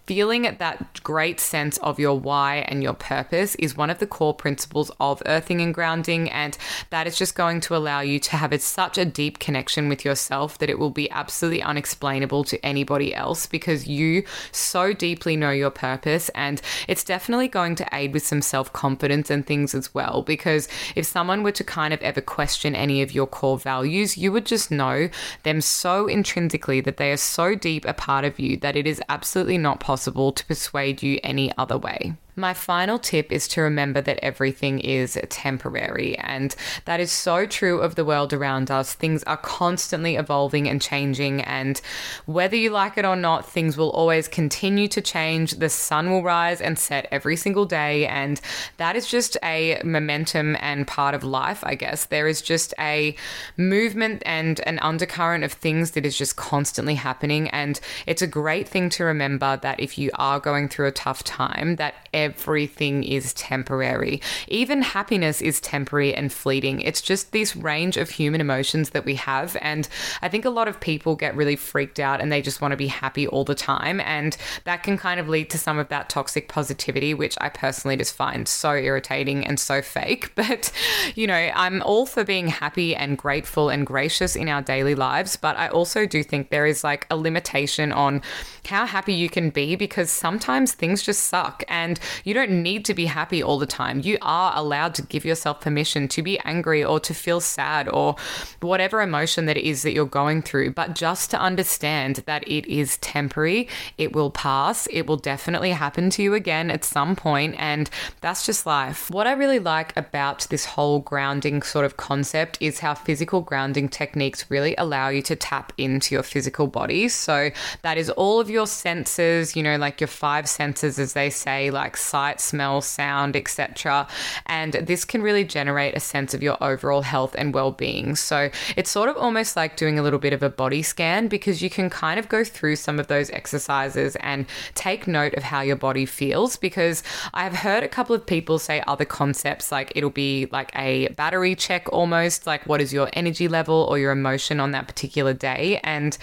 feeling 0.08 0.56
that 0.58 1.02
great 1.02 1.38
sense 1.38 1.76
of 1.78 1.98
your 1.98 2.18
why 2.18 2.64
and 2.68 2.82
your 2.82 2.94
purpose 2.94 3.54
is 3.56 3.76
one 3.76 3.90
of 3.90 3.98
the 3.98 4.06
core 4.06 4.32
principles 4.32 4.90
of 5.00 5.22
earthing 5.26 5.60
and 5.60 5.74
grounding. 5.74 6.30
And 6.30 6.56
that 6.88 7.06
is 7.06 7.18
just 7.18 7.34
going 7.34 7.60
to 7.60 7.76
allow 7.76 8.00
you 8.00 8.18
to 8.20 8.36
have 8.36 8.58
such 8.62 8.96
a 8.96 9.04
deep 9.04 9.38
connection 9.38 9.86
with 9.86 10.06
yourself 10.06 10.56
that 10.58 10.70
it 10.70 10.78
will 10.78 10.88
be 10.88 11.10
absolutely 11.10 11.62
unexplainable 11.62 12.42
to 12.44 12.64
anybody 12.64 13.14
else 13.14 13.44
because 13.46 13.86
you 13.86 14.24
so 14.50 14.94
deeply 14.94 15.36
know 15.36 15.50
your 15.50 15.70
purpose. 15.70 16.30
And 16.30 16.62
it's 16.88 17.04
definitely 17.04 17.48
going 17.48 17.74
to 17.74 17.88
aid 17.92 18.14
with 18.14 18.26
some 18.26 18.40
self 18.40 18.72
confidence 18.72 19.28
and 19.28 19.46
things 19.46 19.74
as 19.74 19.92
well. 19.92 20.22
Because 20.22 20.68
if 20.96 21.04
someone 21.04 21.42
were 21.42 21.52
to 21.52 21.64
kind 21.64 21.92
of 21.92 22.00
ever 22.00 22.22
question 22.22 22.74
any 22.74 23.02
of 23.02 23.12
your 23.12 23.26
core 23.26 23.58
values, 23.58 24.16
you 24.16 24.32
would 24.32 24.46
just 24.46 24.70
know 24.70 25.10
them 25.42 25.60
so 25.60 26.06
intrinsically 26.06 26.80
that 26.80 26.96
they 26.96 27.12
are 27.12 27.18
so 27.18 27.54
deep 27.54 27.84
a 27.84 27.92
part 27.92 28.24
of 28.24 28.38
you 28.38 28.56
that 28.56 28.74
it 28.74 28.86
is 28.86 29.02
absolutely 29.10 29.58
not 29.58 29.80
possible 29.80 29.97
possible 29.98 30.30
to 30.30 30.46
persuade 30.46 31.02
you 31.02 31.18
any 31.24 31.50
other 31.58 31.76
way. 31.76 32.14
My 32.38 32.54
final 32.54 33.00
tip 33.00 33.32
is 33.32 33.48
to 33.48 33.62
remember 33.62 34.00
that 34.00 34.20
everything 34.22 34.78
is 34.78 35.18
temporary, 35.28 36.16
and 36.18 36.54
that 36.84 37.00
is 37.00 37.10
so 37.10 37.46
true 37.46 37.80
of 37.80 37.96
the 37.96 38.04
world 38.04 38.32
around 38.32 38.70
us. 38.70 38.94
Things 38.94 39.24
are 39.24 39.36
constantly 39.36 40.14
evolving 40.14 40.68
and 40.68 40.80
changing, 40.80 41.40
and 41.40 41.80
whether 42.26 42.54
you 42.54 42.70
like 42.70 42.96
it 42.96 43.04
or 43.04 43.16
not, 43.16 43.44
things 43.44 43.76
will 43.76 43.90
always 43.90 44.28
continue 44.28 44.86
to 44.86 45.00
change. 45.00 45.54
The 45.54 45.68
sun 45.68 46.10
will 46.10 46.22
rise 46.22 46.60
and 46.60 46.78
set 46.78 47.08
every 47.10 47.34
single 47.34 47.64
day, 47.64 48.06
and 48.06 48.40
that 48.76 48.94
is 48.94 49.08
just 49.08 49.36
a 49.42 49.82
momentum 49.82 50.56
and 50.60 50.86
part 50.86 51.16
of 51.16 51.24
life, 51.24 51.64
I 51.64 51.74
guess. 51.74 52.04
There 52.04 52.28
is 52.28 52.40
just 52.40 52.72
a 52.78 53.16
movement 53.56 54.22
and 54.24 54.60
an 54.60 54.78
undercurrent 54.78 55.42
of 55.42 55.52
things 55.52 55.90
that 55.90 56.06
is 56.06 56.16
just 56.16 56.36
constantly 56.36 56.94
happening, 56.94 57.48
and 57.50 57.80
it's 58.06 58.22
a 58.22 58.28
great 58.28 58.68
thing 58.68 58.90
to 58.90 59.02
remember 59.02 59.56
that 59.56 59.80
if 59.80 59.98
you 59.98 60.12
are 60.14 60.38
going 60.38 60.68
through 60.68 60.86
a 60.86 60.92
tough 60.92 61.24
time, 61.24 61.74
that 61.76 61.96
everything 62.28 63.02
is 63.02 63.32
temporary. 63.34 64.20
Even 64.48 64.82
happiness 64.82 65.40
is 65.40 65.60
temporary 65.60 66.14
and 66.14 66.32
fleeting. 66.32 66.80
It's 66.82 67.00
just 67.00 67.32
this 67.32 67.56
range 67.56 67.96
of 67.96 68.10
human 68.10 68.40
emotions 68.40 68.90
that 68.90 69.04
we 69.04 69.14
have. 69.14 69.56
And 69.60 69.88
I 70.22 70.28
think 70.28 70.44
a 70.44 70.50
lot 70.50 70.68
of 70.68 70.80
people 70.80 71.16
get 71.16 71.34
really 71.34 71.56
freaked 71.56 71.98
out 71.98 72.20
and 72.20 72.30
they 72.30 72.42
just 72.42 72.60
want 72.60 72.72
to 72.72 72.76
be 72.76 72.86
happy 72.86 73.26
all 73.26 73.44
the 73.44 73.54
time. 73.54 74.00
And 74.00 74.36
that 74.64 74.82
can 74.82 74.98
kind 74.98 75.18
of 75.18 75.28
lead 75.28 75.50
to 75.50 75.58
some 75.58 75.78
of 75.78 75.88
that 75.88 76.08
toxic 76.08 76.48
positivity, 76.48 77.14
which 77.14 77.36
I 77.40 77.48
personally 77.48 77.96
just 77.96 78.14
find 78.14 78.46
so 78.46 78.74
irritating 78.74 79.46
and 79.46 79.58
so 79.58 79.82
fake. 79.82 80.32
But, 80.48 80.72
you 81.14 81.26
know, 81.26 81.50
I'm 81.54 81.82
all 81.82 82.06
for 82.06 82.24
being 82.24 82.48
happy 82.48 82.94
and 82.94 83.18
grateful 83.18 83.68
and 83.68 83.84
gracious 83.84 84.34
in 84.36 84.48
our 84.48 84.62
daily 84.62 84.94
lives. 84.94 85.36
But 85.36 85.56
I 85.56 85.68
also 85.68 86.06
do 86.06 86.22
think 86.22 86.48
there 86.48 86.64
is 86.64 86.84
like 86.84 87.06
a 87.10 87.16
limitation 87.16 87.92
on 87.92 88.22
how 88.66 88.86
happy 88.86 89.14
you 89.14 89.28
can 89.28 89.50
be 89.50 89.76
because 89.76 90.10
sometimes 90.10 90.72
things 90.72 91.02
just 91.02 91.24
suck 91.24 91.64
and 91.68 91.98
you 92.24 92.34
don't 92.34 92.62
need 92.62 92.84
to 92.86 92.94
be 92.94 93.06
happy 93.06 93.42
all 93.42 93.58
the 93.58 93.66
time. 93.66 94.00
You 94.00 94.18
are 94.22 94.52
allowed 94.54 94.94
to 94.96 95.02
give 95.02 95.24
yourself 95.24 95.60
permission 95.60 96.08
to 96.08 96.22
be 96.22 96.38
angry 96.40 96.84
or 96.84 97.00
to 97.00 97.14
feel 97.14 97.40
sad 97.40 97.88
or 97.88 98.16
whatever 98.60 99.00
emotion 99.00 99.46
that 99.46 99.56
it 99.56 99.64
is 99.64 99.82
that 99.82 99.92
you're 99.92 100.06
going 100.06 100.42
through, 100.42 100.72
but 100.72 100.94
just 100.94 101.30
to 101.30 101.40
understand 101.40 102.16
that 102.26 102.46
it 102.48 102.66
is 102.66 102.96
temporary, 102.98 103.68
it 103.98 104.14
will 104.14 104.30
pass, 104.30 104.86
it 104.90 105.06
will 105.06 105.16
definitely 105.16 105.72
happen 105.72 106.10
to 106.10 106.22
you 106.22 106.34
again 106.34 106.70
at 106.70 106.84
some 106.84 107.14
point, 107.14 107.54
and 107.58 107.90
that's 108.20 108.46
just 108.46 108.66
life. 108.66 109.10
What 109.10 109.26
I 109.26 109.32
really 109.32 109.58
like 109.58 109.96
about 109.96 110.46
this 110.50 110.64
whole 110.64 111.00
grounding 111.00 111.62
sort 111.62 111.84
of 111.84 111.96
concept 111.96 112.58
is 112.60 112.80
how 112.80 112.94
physical 112.94 113.40
grounding 113.40 113.88
techniques 113.88 114.50
really 114.50 114.74
allow 114.76 115.08
you 115.08 115.22
to 115.22 115.36
tap 115.36 115.72
into 115.76 116.14
your 116.14 116.22
physical 116.22 116.66
body. 116.66 117.08
So 117.08 117.50
that 117.82 117.98
is 117.98 118.08
all 118.10 118.40
of 118.40 118.48
your 118.48 118.66
senses, 118.66 119.54
you 119.54 119.62
know, 119.62 119.76
like 119.76 120.00
your 120.00 120.08
five 120.08 120.48
senses, 120.48 120.98
as 120.98 121.12
they 121.12 121.30
say, 121.30 121.70
like 121.70 121.96
sight, 121.98 122.40
smell, 122.40 122.80
sound, 122.80 123.36
etc. 123.36 124.06
And 124.46 124.74
this 124.74 125.04
can 125.04 125.22
really 125.22 125.44
generate 125.44 125.96
a 125.96 126.00
sense 126.00 126.34
of 126.34 126.42
your 126.42 126.62
overall 126.62 127.02
health 127.02 127.34
and 127.38 127.52
well 127.52 127.72
being. 127.72 128.16
So 128.16 128.50
it's 128.76 128.90
sort 128.90 129.08
of 129.08 129.16
almost 129.16 129.56
like 129.56 129.76
doing 129.76 129.98
a 129.98 130.02
little 130.02 130.18
bit 130.18 130.32
of 130.32 130.42
a 130.42 130.50
body 130.50 130.82
scan 130.82 131.28
because 131.28 131.62
you 131.62 131.70
can 131.70 131.90
kind 131.90 132.18
of 132.18 132.28
go 132.28 132.44
through 132.44 132.76
some 132.76 132.98
of 132.98 133.08
those 133.08 133.30
exercises 133.30 134.16
and 134.20 134.46
take 134.74 135.06
note 135.06 135.34
of 135.34 135.42
how 135.42 135.60
your 135.60 135.76
body 135.76 136.06
feels. 136.06 136.56
Because 136.56 137.02
I've 137.34 137.54
heard 137.54 137.82
a 137.82 137.88
couple 137.88 138.14
of 138.14 138.24
people 138.24 138.58
say 138.58 138.82
other 138.86 139.04
concepts 139.04 139.70
like 139.72 139.92
it'll 139.94 140.10
be 140.10 140.48
like 140.52 140.70
a 140.74 141.08
battery 141.08 141.54
check 141.54 141.92
almost, 141.92 142.46
like 142.46 142.66
what 142.66 142.80
is 142.80 142.92
your 142.92 143.08
energy 143.12 143.48
level 143.48 143.86
or 143.88 143.98
your 143.98 144.12
emotion 144.12 144.60
on 144.60 144.72
that 144.72 144.86
particular 144.86 145.34
day. 145.34 145.80
And 145.84 146.16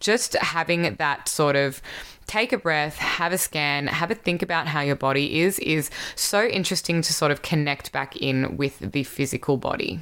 just 0.00 0.34
having 0.34 0.94
that 0.94 1.28
sort 1.28 1.56
of 1.56 1.82
take 2.28 2.52
a 2.52 2.58
breath, 2.58 2.96
have 2.98 3.32
a 3.32 3.38
scan, 3.38 3.88
have 3.88 4.12
a 4.12 4.14
think 4.14 4.42
about 4.42 4.68
how 4.68 4.80
your 4.80 4.94
body 4.94 5.40
is, 5.40 5.58
is 5.58 5.90
so 6.14 6.46
interesting 6.46 7.02
to 7.02 7.12
sort 7.12 7.32
of 7.32 7.42
connect 7.42 7.90
back 7.90 8.16
in 8.16 8.56
with 8.56 8.78
the 8.78 9.02
physical 9.02 9.56
body. 9.56 10.00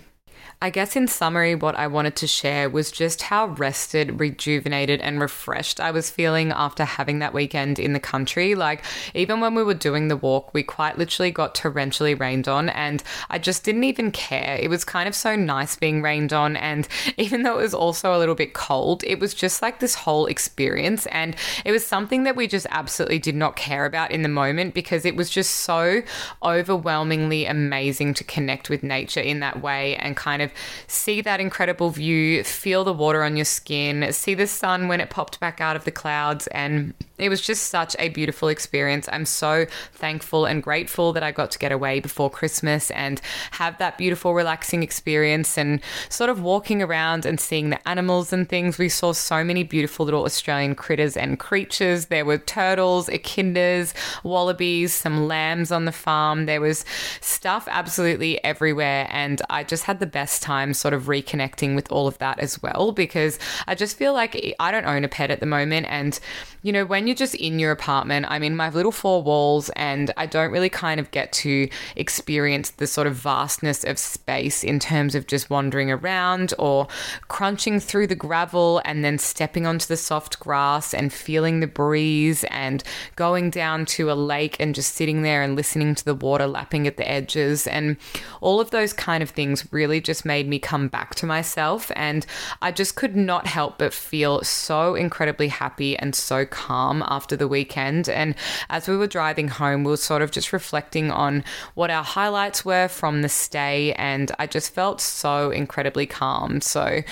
I 0.63 0.71
guess 0.71 0.97
in 0.97 1.07
summary, 1.07 1.55
what 1.55 1.75
I 1.75 1.87
wanted 1.87 2.17
to 2.17 2.27
share 2.27 2.71
was 2.71 2.91
just 2.91 3.21
how 3.21 3.49
rested, 3.49 4.19
rejuvenated, 4.19 5.03
and 5.03 5.21
refreshed 5.21 5.81
I 5.81 5.91
was 5.91 6.09
feeling 6.09 6.51
after 6.51 6.85
having 6.85 7.19
that 7.19 7.35
weekend 7.35 7.79
in 7.79 7.93
the 7.93 8.01
country. 8.01 8.55
Like, 8.55 8.83
even 9.13 9.41
when 9.41 9.55
we 9.55 9.63
were 9.63 9.75
doing 9.75 10.09
the 10.09 10.17
walk, 10.17 10.55
we 10.55 10.63
quite 10.63 10.97
literally 10.97 11.31
got 11.31 11.55
torrentially 11.55 12.19
rained 12.19 12.49
on, 12.49 12.71
and 12.71 13.03
I 13.29 13.39
just 13.39 13.65
didn't 13.65 13.85
even 13.85 14.11
care. 14.11 14.57
It 14.59 14.71
was 14.71 14.83
kind 14.83 15.07
of 15.07 15.15
so 15.15 15.37
nice 15.37 15.77
being 15.77 16.01
rained 16.01 16.33
on, 16.33 16.57
and 16.57 16.89
even 17.19 17.43
though 17.43 17.59
it 17.59 17.63
was 17.63 17.75
also 17.75 18.17
a 18.17 18.19
little 18.19 18.35
bit 18.35 18.55
cold, 18.55 19.05
it 19.05 19.21
was 19.21 19.35
just 19.35 19.61
like 19.61 19.81
this 19.81 19.95
whole 19.95 20.25
experience, 20.25 21.05
and 21.09 21.37
it 21.67 21.73
was 21.73 21.87
something 21.87 22.23
that 22.25 22.35
we 22.35 22.47
just 22.47 22.67
absolutely 22.71 23.19
did 23.19 23.37
not 23.37 23.57
care 23.57 23.85
about 23.85 24.11
in 24.11 24.23
the 24.23 24.29
moment 24.31 24.73
because 24.73 25.05
it 25.05 25.17
was 25.17 25.29
just 25.29 25.51
so 25.51 26.01
overwhelmingly 26.43 27.45
amazing 27.45 28.15
to 28.15 28.25
connect 28.25 28.71
with 28.71 28.83
nature 28.83 29.21
in 29.21 29.41
that 29.41 29.61
way 29.61 29.97
and 29.97 30.17
kind 30.17 30.41
of 30.41 30.47
see 30.87 31.21
that 31.21 31.41
incredible 31.41 31.91
view, 31.91 32.45
feel 32.45 32.85
the 32.85 32.93
water 32.93 33.23
on 33.23 33.37
your 33.37 33.45
skin, 33.45 34.13
see 34.13 34.35
the 34.35 34.47
sun 34.47 34.89
when 34.89 35.01
it 35.01 35.11
popped 35.11 35.41
back 35.41 35.61
out 35.61 35.77
of 35.77 35.85
the 35.85 35.91
clouds. 35.91 36.47
And 36.49 36.95
it 37.19 37.29
was 37.29 37.41
just 37.41 37.71
such 37.71 37.97
a 37.99 38.11
beautiful 38.11 38.49
experience. 38.49 39.09
I'm 39.11 39.25
so 39.25 39.67
thankful 39.93 40.45
and 40.45 40.63
grateful 40.63 41.13
that 41.15 41.23
I 41.23 41.33
got 41.33 41.51
to 41.53 41.59
get 41.59 41.73
away 41.73 42.01
before 42.01 42.31
Christmas 42.31 42.91
and 42.91 43.21
have 43.53 43.79
that 43.79 43.97
beautiful, 43.97 44.35
relaxing 44.35 44.83
experience 44.83 45.57
and 45.57 45.81
sort 46.09 46.31
of 46.31 46.43
walking 46.43 46.83
around 46.83 47.25
and 47.25 47.41
seeing 47.41 47.71
the 47.71 47.89
animals 47.89 48.33
and 48.33 48.49
things. 48.49 48.79
We 48.79 48.89
saw 48.89 49.13
so 49.13 49.43
many 49.43 49.63
beautiful 49.63 50.05
little 50.05 50.25
Australian 50.25 50.75
critters 50.75 51.17
and 51.17 51.39
creatures. 51.39 52.07
There 52.07 52.25
were 52.25 52.39
turtles, 52.39 53.09
echidnas, 53.09 53.95
wallabies, 54.23 54.93
some 54.93 55.27
lambs 55.27 55.73
on 55.73 55.87
the 55.87 55.93
farm. 55.93 56.47
There 56.47 56.61
was 56.61 56.85
stuff 57.21 57.67
absolutely 57.71 58.43
everywhere. 58.45 59.09
And 59.11 59.41
I 59.49 59.65
just 59.65 59.85
had 59.85 60.01
the 60.01 60.07
best 60.07 60.43
time 60.43 60.75
sort 60.75 60.93
of 60.93 61.05
reconnecting 61.05 61.75
with 61.75 61.91
all 61.91 62.07
of 62.07 62.19
that 62.19 62.39
as 62.41 62.61
well 62.63 62.93
because 62.93 63.39
I 63.67 63.75
just 63.75 63.97
feel 63.97 64.13
like 64.13 64.55
I 64.61 64.71
don't 64.71 64.87
own 64.87 65.05
a 65.05 65.09
pet 65.09 65.31
at 65.31 65.41
the 65.41 65.47
moment. 65.47 65.87
And, 65.89 66.19
you 66.67 66.73
know, 66.73 66.85
when 66.85 67.07
you're 67.07 67.15
just 67.15 67.37
in 67.37 67.61
your 67.61 67.71
apartment, 67.71 68.27
I'm 68.29 68.43
in 68.43 68.57
my 68.57 68.71
little 68.71 68.91
four 68.91 69.23
walls 69.23 69.71
and 69.77 70.13
I 70.17 70.27
don't 70.27 70.51
really 70.51 70.69
kind 70.69 70.99
of 70.99 71.13
get 71.13 71.31
to 71.35 71.69
experience 71.95 72.71
the 72.71 72.89
sort 72.89 73.07
of 73.07 73.15
vastness 73.15 73.85
of 73.85 74.01
space 74.01 74.65
in 74.65 74.81
terms 74.81 75.15
of 75.15 75.29
just 75.29 75.49
wandering 75.49 75.93
around 75.93 76.55
or 76.59 76.89
crunching 77.29 77.79
through 77.79 78.09
the 78.09 78.17
gravel 78.17 78.83
and 78.85 79.05
then 79.05 79.17
stepping 79.17 79.65
onto 79.65 79.87
the 79.87 79.97
soft 79.97 80.41
grass 80.41 80.93
and 80.93 81.13
feeling 81.13 81.61
the 81.61 81.69
breeze 81.69 82.43
and 82.51 82.83
going 83.15 83.49
down 83.49 83.87
to 83.87 84.11
a 84.11 84.15
lake 84.15 84.57
and 84.59 84.75
just 84.75 84.97
sitting 84.97 85.23
there 85.23 85.45
and 85.45 85.55
listening 85.55 85.95
to 85.95 86.05
the 86.05 86.17
water 86.17 86.49
lapping 86.49 86.89
at 86.89 86.97
the 86.97 87.09
edges. 87.09 87.69
And 87.69 87.97
all 88.41 88.61
of 88.61 88.73
those 88.73 88.93
kind 88.93 89.23
of 89.23 89.31
things 89.31 89.73
really 89.73 90.01
just 90.01 90.25
made 90.25 90.49
me 90.49 90.59
come 90.59 90.89
back 90.89 91.15
to 91.15 91.27
myself. 91.27 91.93
And 91.95 92.27
I 92.61 92.73
just 92.73 92.97
could 92.97 93.15
not 93.15 93.47
help 93.47 93.79
but 93.79 93.95
feel 93.95 94.43
so 94.43 94.97
incredibly 94.97 95.47
happy 95.47 95.97
and 95.97 96.13
so 96.13 96.45
calm 96.57 97.05
after 97.07 97.37
the 97.37 97.47
weekend. 97.47 98.09
And 98.09 98.35
as 98.71 98.89
we 98.89 98.97
were 98.97 99.07
driving 99.07 99.49
home, 99.49 99.85
we 99.85 99.91
were 99.91 99.99
sort 99.99 100.23
of 100.23 100.31
just 100.31 100.53
reflecting 100.53 101.11
on 101.11 101.45
what 101.75 101.91
our 101.91 102.03
highlights 102.03 102.65
were 102.65 102.89
from 102.89 103.21
the 103.21 103.29
stay. 103.29 103.93
And 103.93 104.33
I 104.39 104.47
just 104.47 104.73
felt 104.73 105.01
so 105.03 105.51
incredibly 105.51 106.07
calm. 106.07 106.63
So 106.63 107.03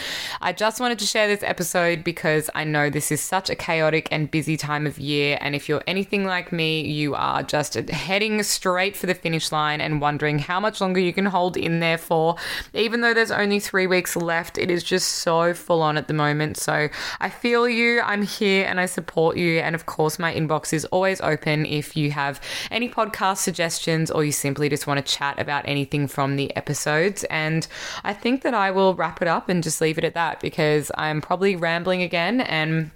I 0.40 0.52
just 0.52 0.80
wanted 0.80 0.98
to 1.00 1.07
share 1.07 1.28
this 1.28 1.42
episode 1.42 2.02
because 2.02 2.48
I 2.54 2.64
know 2.64 2.88
this 2.88 3.12
is 3.12 3.20
such 3.20 3.50
a 3.50 3.54
chaotic 3.54 4.09
and 4.11 4.30
busy 4.30 4.57
time 4.57 4.87
of 4.87 4.98
year. 4.98 5.37
And 5.42 5.54
if 5.54 5.68
you're 5.68 5.85
anything 5.87 6.24
like 6.24 6.50
me, 6.50 6.80
you 6.80 7.14
are 7.14 7.42
just 7.42 7.74
heading 7.74 8.42
straight 8.42 8.96
for 8.96 9.07
the 9.07 9.14
finish 9.14 9.52
line 9.52 9.80
and 9.83 10.00
wondering 10.00 10.38
how 10.38 10.59
much 10.59 10.80
longer 10.80 11.00
you 11.00 11.12
can 11.12 11.26
hold 11.26 11.57
in 11.57 11.80
there 11.80 11.98
for. 11.98 12.37
Even 12.72 13.02
though 13.02 13.12
there's 13.12 13.30
only 13.30 13.61
three 13.61 13.87
weeks 13.87 14.16
left, 14.16 14.57
it 14.57 14.70
is 14.70 14.83
just 14.83 15.09
so 15.09 15.52
full 15.52 15.83
on 15.83 15.98
at 15.98 16.09
the 16.09 16.14
moment. 16.14 16.57
So 16.57 16.88
I 17.20 17.28
feel 17.28 17.68
you, 17.68 18.00
I'm 18.00 18.22
here 18.22 18.64
and 18.66 18.80
I 18.80 18.87
support 19.35 19.38
you. 19.38 19.61
And 19.61 19.75
of 19.75 19.87
course, 19.87 20.18
my 20.18 20.33
inbox 20.35 20.73
is 20.73 20.85
always 20.87 21.20
open 21.20 21.66
if 21.66 21.97
you 21.97 22.11
have 22.12 22.40
any 22.70 22.88
podcast 22.88 23.38
suggestions 23.38 24.11
or 24.11 24.25
you 24.25 24.33
simply 24.33 24.68
just 24.68 24.87
want 24.87 25.05
to 25.05 25.12
chat 25.12 25.38
about 25.38 25.64
anything 25.66 26.09
from 26.09 26.37
the 26.37 26.55
episodes. 26.57 27.25
And 27.31 27.66
I 28.05 28.14
think 28.14 28.42
that 28.42 28.55
I 28.55 28.70
will 28.70 28.94
wrap 28.94 29.23
it 29.23 29.29
up 29.29 29.49
and 29.49 29.62
just 29.62 29.81
leave 29.81 29.99
it 29.99 30.05
at 30.05 30.14
that 30.14 30.40
because 30.40 30.90
I'm 30.97 31.20
probably 31.20 31.57
rambling 31.57 32.03
again 32.03 32.40
and 32.40 32.90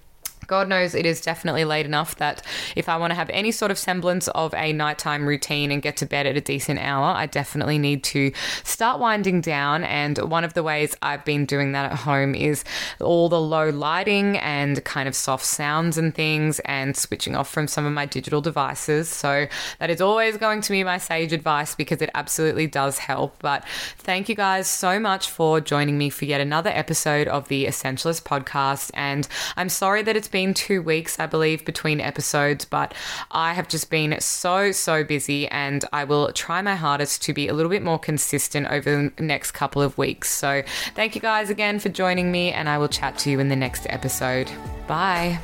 God 0.48 0.66
knows 0.66 0.94
it 0.94 1.06
is 1.06 1.20
definitely 1.20 1.64
late 1.64 1.87
enough 1.87 2.16
that 2.16 2.42
if 2.74 2.88
I 2.88 2.96
want 2.96 3.11
to 3.11 3.14
have 3.14 3.30
any 3.30 3.52
sort 3.52 3.70
of 3.70 3.78
semblance 3.78 4.28
of 4.28 4.54
a 4.54 4.72
nighttime 4.72 5.26
routine 5.26 5.70
and 5.70 5.82
get 5.82 5.98
to 5.98 6.06
bed 6.06 6.26
at 6.26 6.37
a 6.37 6.40
decent 6.40 6.80
hour, 6.80 7.04
I 7.04 7.26
definitely 7.26 7.78
need 7.78 8.02
to 8.04 8.32
start 8.64 8.98
winding 8.98 9.42
down. 9.42 9.84
And 9.84 10.16
one 10.18 10.44
of 10.44 10.54
the 10.54 10.62
ways 10.62 10.96
I've 11.02 11.24
been 11.26 11.44
doing 11.44 11.72
that 11.72 11.92
at 11.92 11.98
home 11.98 12.34
is 12.34 12.64
all 12.98 13.28
the 13.28 13.40
low 13.40 13.68
lighting 13.68 14.38
and 14.38 14.82
kind 14.84 15.06
of 15.06 15.14
soft 15.14 15.44
sounds 15.44 15.98
and 15.98 16.14
things 16.14 16.61
and 16.61 16.96
switching 16.96 17.37
off 17.37 17.50
from 17.50 17.68
some 17.68 17.84
of 17.84 17.92
my 17.92 18.06
digital 18.06 18.40
devices. 18.40 19.11
So 19.11 19.46
that 19.80 19.90
is 19.90 20.00
always 20.00 20.38
going 20.38 20.62
to 20.62 20.72
be 20.72 20.82
my 20.82 20.96
sage 20.96 21.34
advice 21.34 21.74
because 21.74 22.00
it 22.00 22.08
absolutely 22.14 22.66
does 22.66 22.96
help. 22.96 23.37
But 23.40 23.68
thank 23.98 24.30
you 24.30 24.34
guys 24.34 24.66
so 24.66 24.98
much 24.98 25.28
for 25.28 25.61
joining 25.61 25.98
me 25.98 26.08
for 26.08 26.24
yet 26.24 26.40
another 26.40 26.70
episode 26.70 27.28
of 27.28 27.48
the 27.48 27.66
Essentialist 27.66 28.22
podcast. 28.22 28.90
And 28.94 29.28
I'm 29.54 29.68
sorry 29.68 30.02
that 30.04 30.16
it's 30.16 30.26
been 30.26 30.38
been 30.38 30.55
two 30.55 30.81
weeks, 30.83 31.18
I 31.18 31.27
believe, 31.27 31.64
between 31.64 32.01
episodes, 32.01 32.64
but 32.64 32.94
I 33.33 33.55
have 33.55 33.66
just 33.66 33.90
been 33.90 34.20
so, 34.20 34.70
so 34.70 35.03
busy 35.03 35.48
and 35.48 35.85
I 35.92 36.05
will 36.05 36.33
try 36.33 36.62
my 36.62 36.77
hardest 36.77 37.22
to 37.22 37.35
be 37.35 37.48
a 37.48 37.55
little 37.55 37.70
bit 37.70 37.83
more 37.83 37.98
consistent 37.98 38.68
over 38.68 39.11
the 39.16 39.22
next 39.22 39.51
couple 39.51 39.83
of 39.83 39.98
weeks. 39.98 40.31
So 40.31 40.62
thank 40.94 41.16
you 41.16 41.20
guys 41.20 41.51
again 41.51 41.81
for 41.81 41.88
joining 41.88 42.31
me, 42.31 42.53
and 42.53 42.68
I 42.68 42.79
will 42.79 42.88
chat 42.88 43.18
to 43.18 43.31
you 43.31 43.40
in 43.40 43.48
the 43.48 43.57
next 43.57 43.87
episode. 43.90 44.48
Bye. 44.87 45.40